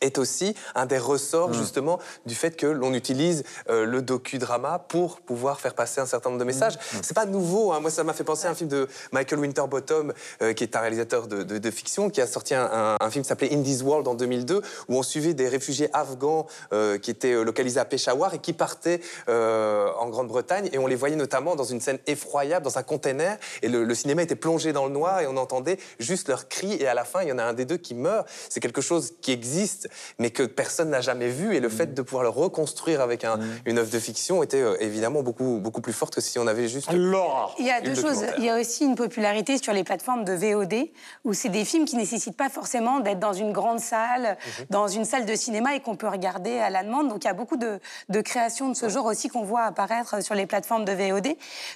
[0.00, 1.54] est aussi un des ressorts Mmh.
[1.54, 6.30] justement du fait que l'on utilise euh, le docudrama pour pouvoir faire passer un certain
[6.30, 6.76] nombre de messages.
[6.76, 6.98] Mmh.
[7.02, 7.72] C'est pas nouveau.
[7.72, 7.80] hein.
[7.80, 10.12] Moi, ça m'a fait penser à un film de Michael Winterbottom,
[10.42, 13.10] euh, qui est un réalisateur de, de- de fiction, qui a sorti un, un- un
[13.10, 16.98] film qui s'appelait In This World en 2002, où on suivait des réfugiés afghans euh,
[16.98, 20.68] qui étaient localisés à Peshawar et qui partaient en Grande-Bretagne.
[20.72, 23.38] Et on les voyait notamment dans une scène effroyable, dans un container.
[23.62, 26.74] Et le, le cinéma était plongé dans le noir et on entendait juste leurs cris.
[26.74, 28.28] Et à la fin, il y en a un des deux qui meurt.
[28.48, 29.81] C'est quelque chose qui existe,
[30.18, 31.54] mais que personne n'a jamais vu.
[31.54, 34.76] Et le fait de pouvoir le reconstruire avec un- une œuvre de fiction était euh,
[34.80, 36.90] évidemment beaucoup, beaucoup plus forte que si on avait juste.
[36.92, 38.24] Laura Il y a eu deux choses.
[38.38, 40.88] Il y a aussi une popularité sur les plateformes de VOD,
[41.24, 44.36] où c'est des films qui nécessitent pas forcément d'être dans une grande salle,
[44.70, 47.08] dans une salle de cinéma et qu'on peut regarder à la demande.
[47.08, 47.78] Donc il y a beaucoup de,
[48.08, 51.28] de créations de ce genre aussi qu'on voit apparaître sur les plateformes de VOD.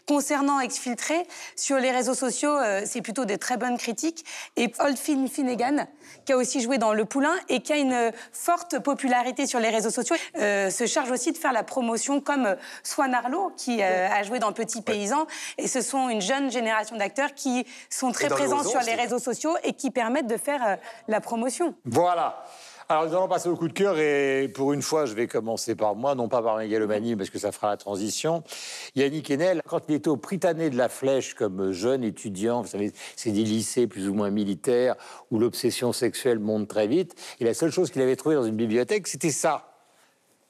[0.06, 1.26] Concernant Exfiltré,
[1.56, 4.24] sur les réseaux sociaux, euh, c'est plutôt des très bonnes critiques.
[4.56, 5.86] Et Old Fin Finnegan,
[6.24, 9.60] qui a aussi joué dans Le Poulain et qui a une euh, forte popularité sur
[9.60, 13.52] les réseaux sociaux, euh, se charge aussi de faire la promotion comme euh, Swan Arlo,
[13.56, 15.26] qui euh, a joué dans Petit Paysan.
[15.58, 19.56] Et ce sont une jeune génération d'acteurs qui sont très présents sur les réseaux sociaux
[19.64, 20.76] et qui permettent de faire euh,
[21.08, 21.74] la promotion.
[21.84, 22.44] Voilà.
[22.88, 25.74] Alors, nous allons passer au coup de cœur et pour une fois, je vais commencer
[25.74, 28.44] par moi, non pas par mégalomanie, parce que ça fera la transition.
[28.94, 32.92] Yannick Enel, quand il était au Prytanée de la Flèche comme jeune étudiant, vous savez,
[33.16, 34.94] c'est des lycées plus ou moins militaires
[35.32, 38.54] où l'obsession sexuelle monte très vite, et la seule chose qu'il avait trouvée dans une
[38.56, 39.72] bibliothèque, c'était ça.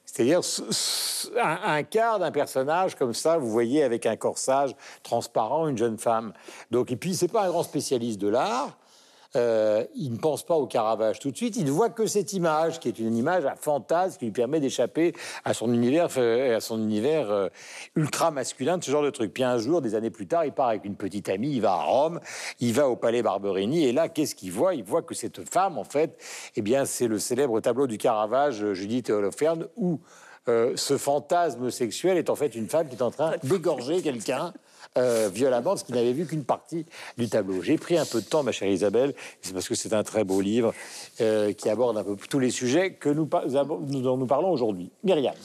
[0.05, 4.75] C'est-à-dire ce- ce- un, un quart d'un personnage comme ça, vous voyez, avec un corsage
[5.01, 6.33] transparent, une jeune femme.
[6.69, 8.77] Donc, et puis, c'est pas un grand spécialiste de l'art.
[9.35, 11.57] Euh, il ne pense pas au Caravage tout de suite.
[11.57, 14.59] Il ne voit que cette image, qui est une image à fantasme, qui lui permet
[14.59, 15.13] d'échapper
[15.43, 17.49] à son univers, euh, à son univers euh,
[17.95, 19.33] ultra masculin, ce genre de truc.
[19.33, 21.73] Puis un jour, des années plus tard, il part avec une petite amie, il va
[21.73, 22.19] à Rome,
[22.59, 24.75] il va au Palais Barberini, et là, qu'est-ce qu'il voit?
[24.75, 26.17] Il voit que cette femme, en fait,
[26.55, 29.99] eh bien, c'est le célèbre tableau du Caravage, Judith Holoferne, où
[30.47, 34.53] ce fantasme sexuel est en fait une femme qui est en train d'égorger quelqu'un
[34.97, 36.85] euh, violemment, ce qui n'avait vu qu'une partie
[37.17, 37.61] du tableau.
[37.61, 40.23] J'ai pris un peu de temps, ma chère Isabelle, c'est parce que c'est un très
[40.23, 40.73] beau livre
[41.21, 44.91] euh, qui aborde un peu tous les sujets que nous- dont nous parlons aujourd'hui.
[45.03, 45.35] Myriam.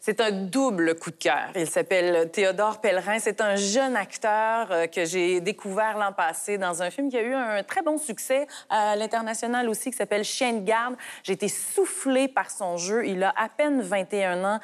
[0.00, 1.48] C'est un double coup de cœur.
[1.56, 3.18] Il s'appelle Théodore Pellerin.
[3.20, 7.22] C'est un jeune acteur euh, que j'ai découvert l'an passé dans un film qui a
[7.22, 10.94] eu un très bon succès à l'international aussi, qui s'appelle Chien de garde.
[11.22, 13.06] J'ai été soufflée par son jeu.
[13.06, 14.60] Il a à peine 21 ans.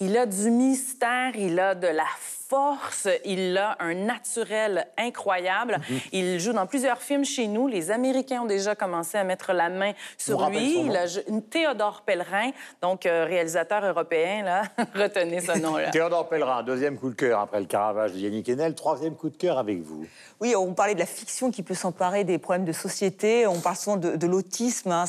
[0.00, 2.02] Il a du mystère, il a de la
[2.50, 5.78] force, il a un naturel incroyable.
[6.10, 7.68] Il joue dans plusieurs films chez nous.
[7.68, 10.80] Les Américains ont déjà commencé à mettre la main sur lui.
[10.84, 12.50] Il a jou- Théodore Pellerin,
[12.82, 14.62] donc euh, réalisateur européen, là.
[14.96, 15.90] Retenez ce nom-là.
[15.90, 19.36] Théodore Pellerin, deuxième coup de cœur après le Caravage de Yannick Enel, troisième coup de
[19.36, 20.04] cœur avec vous.
[20.40, 23.46] Oui, on parlait de la fiction qui peut s'emparer des problèmes de société.
[23.46, 24.90] On parle souvent de, de l'autisme.
[24.90, 25.04] hein,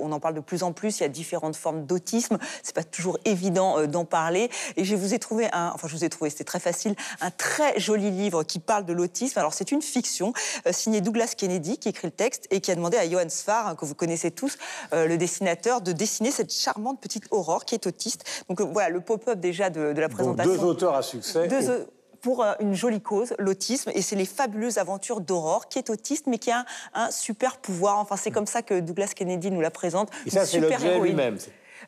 [0.00, 1.00] on en parle de plus en plus.
[1.00, 2.38] Il y a différentes formes d'autisme.
[2.62, 4.48] C'est pas toujours évident euh, d'en parler.
[4.76, 5.72] Et je vous ai trouvé un.
[5.74, 6.30] Enfin, je vous ai trouvé.
[6.30, 6.85] C'était très facile
[7.20, 9.38] un très joli livre qui parle de l'autisme.
[9.38, 10.32] Alors c'est une fiction
[10.66, 13.66] euh, signée Douglas Kennedy qui écrit le texte et qui a demandé à Johan Sfar,
[13.68, 14.58] hein, que vous connaissez tous,
[14.92, 18.24] euh, le dessinateur, de dessiner cette charmante petite Aurore qui est autiste.
[18.48, 20.52] Donc euh, voilà le pop-up déjà de, de la Donc, présentation.
[20.52, 21.48] deux auteurs à succès.
[21.48, 21.86] Deux
[22.22, 26.38] pour une jolie cause, l'autisme, et c'est les fabuleuses aventures d'Aurore, qui est autiste, mais
[26.38, 26.64] qui a un,
[26.94, 27.98] un super pouvoir.
[27.98, 30.10] Enfin, c'est comme ça que Douglas Kennedy nous la présente.
[30.26, 31.38] Et ça, c'est l'objet lui-même.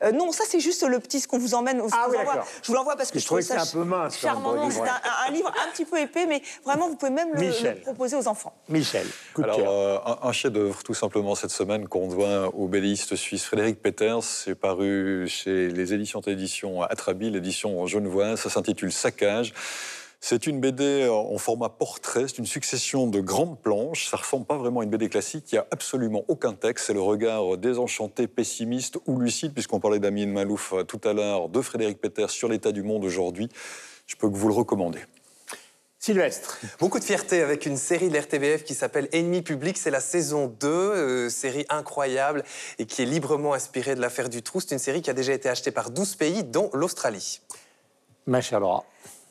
[0.02, 1.80] Euh, non, ça c'est juste le petit ce qu'on vous emmène.
[1.92, 2.34] Ah oui, vous envoie.
[2.34, 2.48] d'accord.
[2.62, 5.00] Je vous l'envoie parce que Je trouve que ça un peu mince, Charmant, c'est un,
[5.26, 8.54] un livre un petit peu épais, mais vraiment vous pouvez même le, proposer aux enfants.
[8.68, 12.68] Michel, coup de Alors, euh, un, un chef-d'œuvre, tout simplement, cette semaine, qu'on doit au
[12.68, 14.22] belléiste suisse Frédéric Peters.
[14.22, 18.40] C'est paru chez les éditions d'édition Atrabi, l'édition genevoise.
[18.40, 19.52] Ça s'intitule Saccage.
[20.20, 24.08] C'est une BD en format portrait, c'est une succession de grandes planches.
[24.08, 25.52] Ça ressemble pas vraiment à une BD classique.
[25.52, 26.86] Il n'y a absolument aucun texte.
[26.86, 31.48] C'est le regard désenchanté, pessimiste ou lucide, puisqu'on parlait d'Amin Malouf euh, tout à l'heure,
[31.48, 33.48] de Frédéric Peters sur l'état du monde aujourd'hui.
[34.06, 35.00] Je peux que vous le recommander.
[36.00, 36.58] Sylvestre.
[36.78, 39.76] Beaucoup de fierté avec une série de l'RTBF qui s'appelle Ennemi public.
[39.76, 42.44] C'est la saison 2, euh, série incroyable
[42.78, 44.60] et qui est librement inspirée de l'affaire du trou.
[44.60, 47.40] C'est une série qui a déjà été achetée par 12 pays, dont l'Australie.
[48.26, 48.84] Ma chère Laura.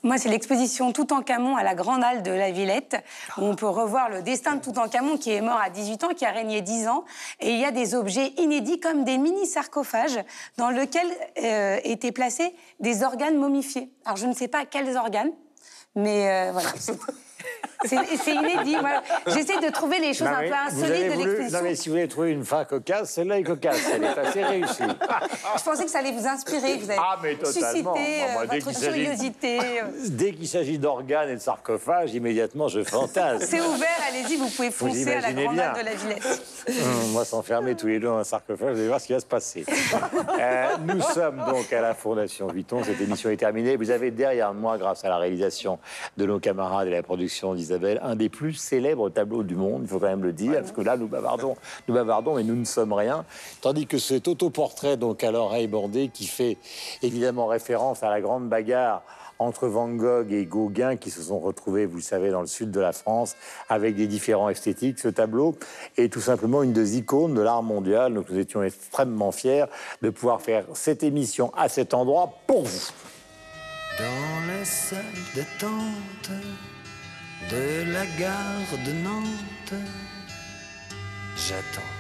[0.08, 2.96] Moi, c'est l'exposition Toutankhamon à la Grande Halle de la Villette,
[3.38, 6.24] où on peut revoir le destin de Toutankhamon, qui est mort à 18 ans, qui
[6.24, 7.04] a régné 10 ans.
[7.42, 10.22] Et il y a des objets inédits, comme des mini-sarcophages,
[10.58, 11.12] dans lesquels
[11.44, 13.92] euh, étaient placés des organes momifiés.
[14.06, 15.34] Alors, je ne sais pas quels organes,
[15.94, 16.70] mais euh, voilà.
[17.86, 18.76] C'est- inédit.
[18.80, 19.04] voilà.
[19.28, 21.58] J'essaie de trouver les choses Non, un peu vous insolites de l'exposition.
[21.60, 23.80] Non, mais si vous voulez trouver une fin cocasse, celle-là est cocasse.
[23.94, 24.84] Elle est assez réussie.
[25.58, 29.60] Je pensais que ça allait vous inspirer, que vous allez Ah, susciter euh, votre curiosité.
[30.08, 33.46] Dès qu'il s'agit d'organes et de sarcophages, immédiatement, je fantasme.
[33.48, 35.72] C'est ouvert, allez-y, vous pouvez Vous foncer à la imaginez Grande bien.
[35.74, 36.42] Halle de la Villette.
[36.70, 39.20] Hum, Moi, s'enfermer tous les deux dans un sarcophage, vous allez voir ce qui va
[39.20, 39.66] se passer.
[40.40, 42.84] Euh, nous sommes donc à la Fondation Vuitton.
[42.84, 43.76] Cette émission est terminée.
[43.78, 45.78] Vous avez derrière moi, grâce à la réalisation
[46.18, 49.88] de nos camarades et la production d'Isabelle, un des plus célèbres tableaux du monde, il
[49.88, 51.56] faut quand même le dire, parce que là, nous bavardons,
[51.88, 53.26] nous bavardons, mais nous ne sommes rien.
[53.62, 56.58] Tandis que cet autoportrait, donc à l'oreille bordée, qui fait
[57.02, 59.04] évidemment référence à la grande bagarre
[59.40, 62.72] entre Van Gogh et Gauguin qui se sont retrouvés, vous le savez, dans le sud
[62.72, 63.36] de la France
[63.70, 65.00] avec des différents esthétiques.
[65.00, 65.56] Ce tableau
[65.98, 68.14] est tout simplement une des icônes de l'art mondial.
[68.14, 69.66] Donc nous étions extrêmement fiers
[70.02, 72.92] de pouvoir faire cette émission à cet endroit pour vous.
[73.98, 75.00] Dans la salle
[75.36, 76.32] d'attente
[77.52, 79.82] de la gare de Nantes,
[81.36, 81.94] j'attends.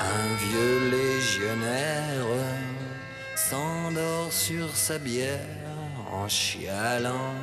[0.00, 2.26] Un vieux légionnaire
[3.36, 5.38] s'endort sur sa bière
[6.12, 7.34] en chialant.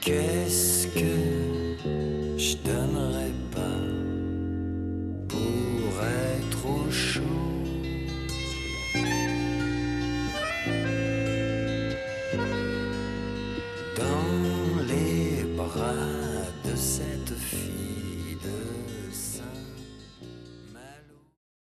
[0.00, 1.48] Qu'est-ce que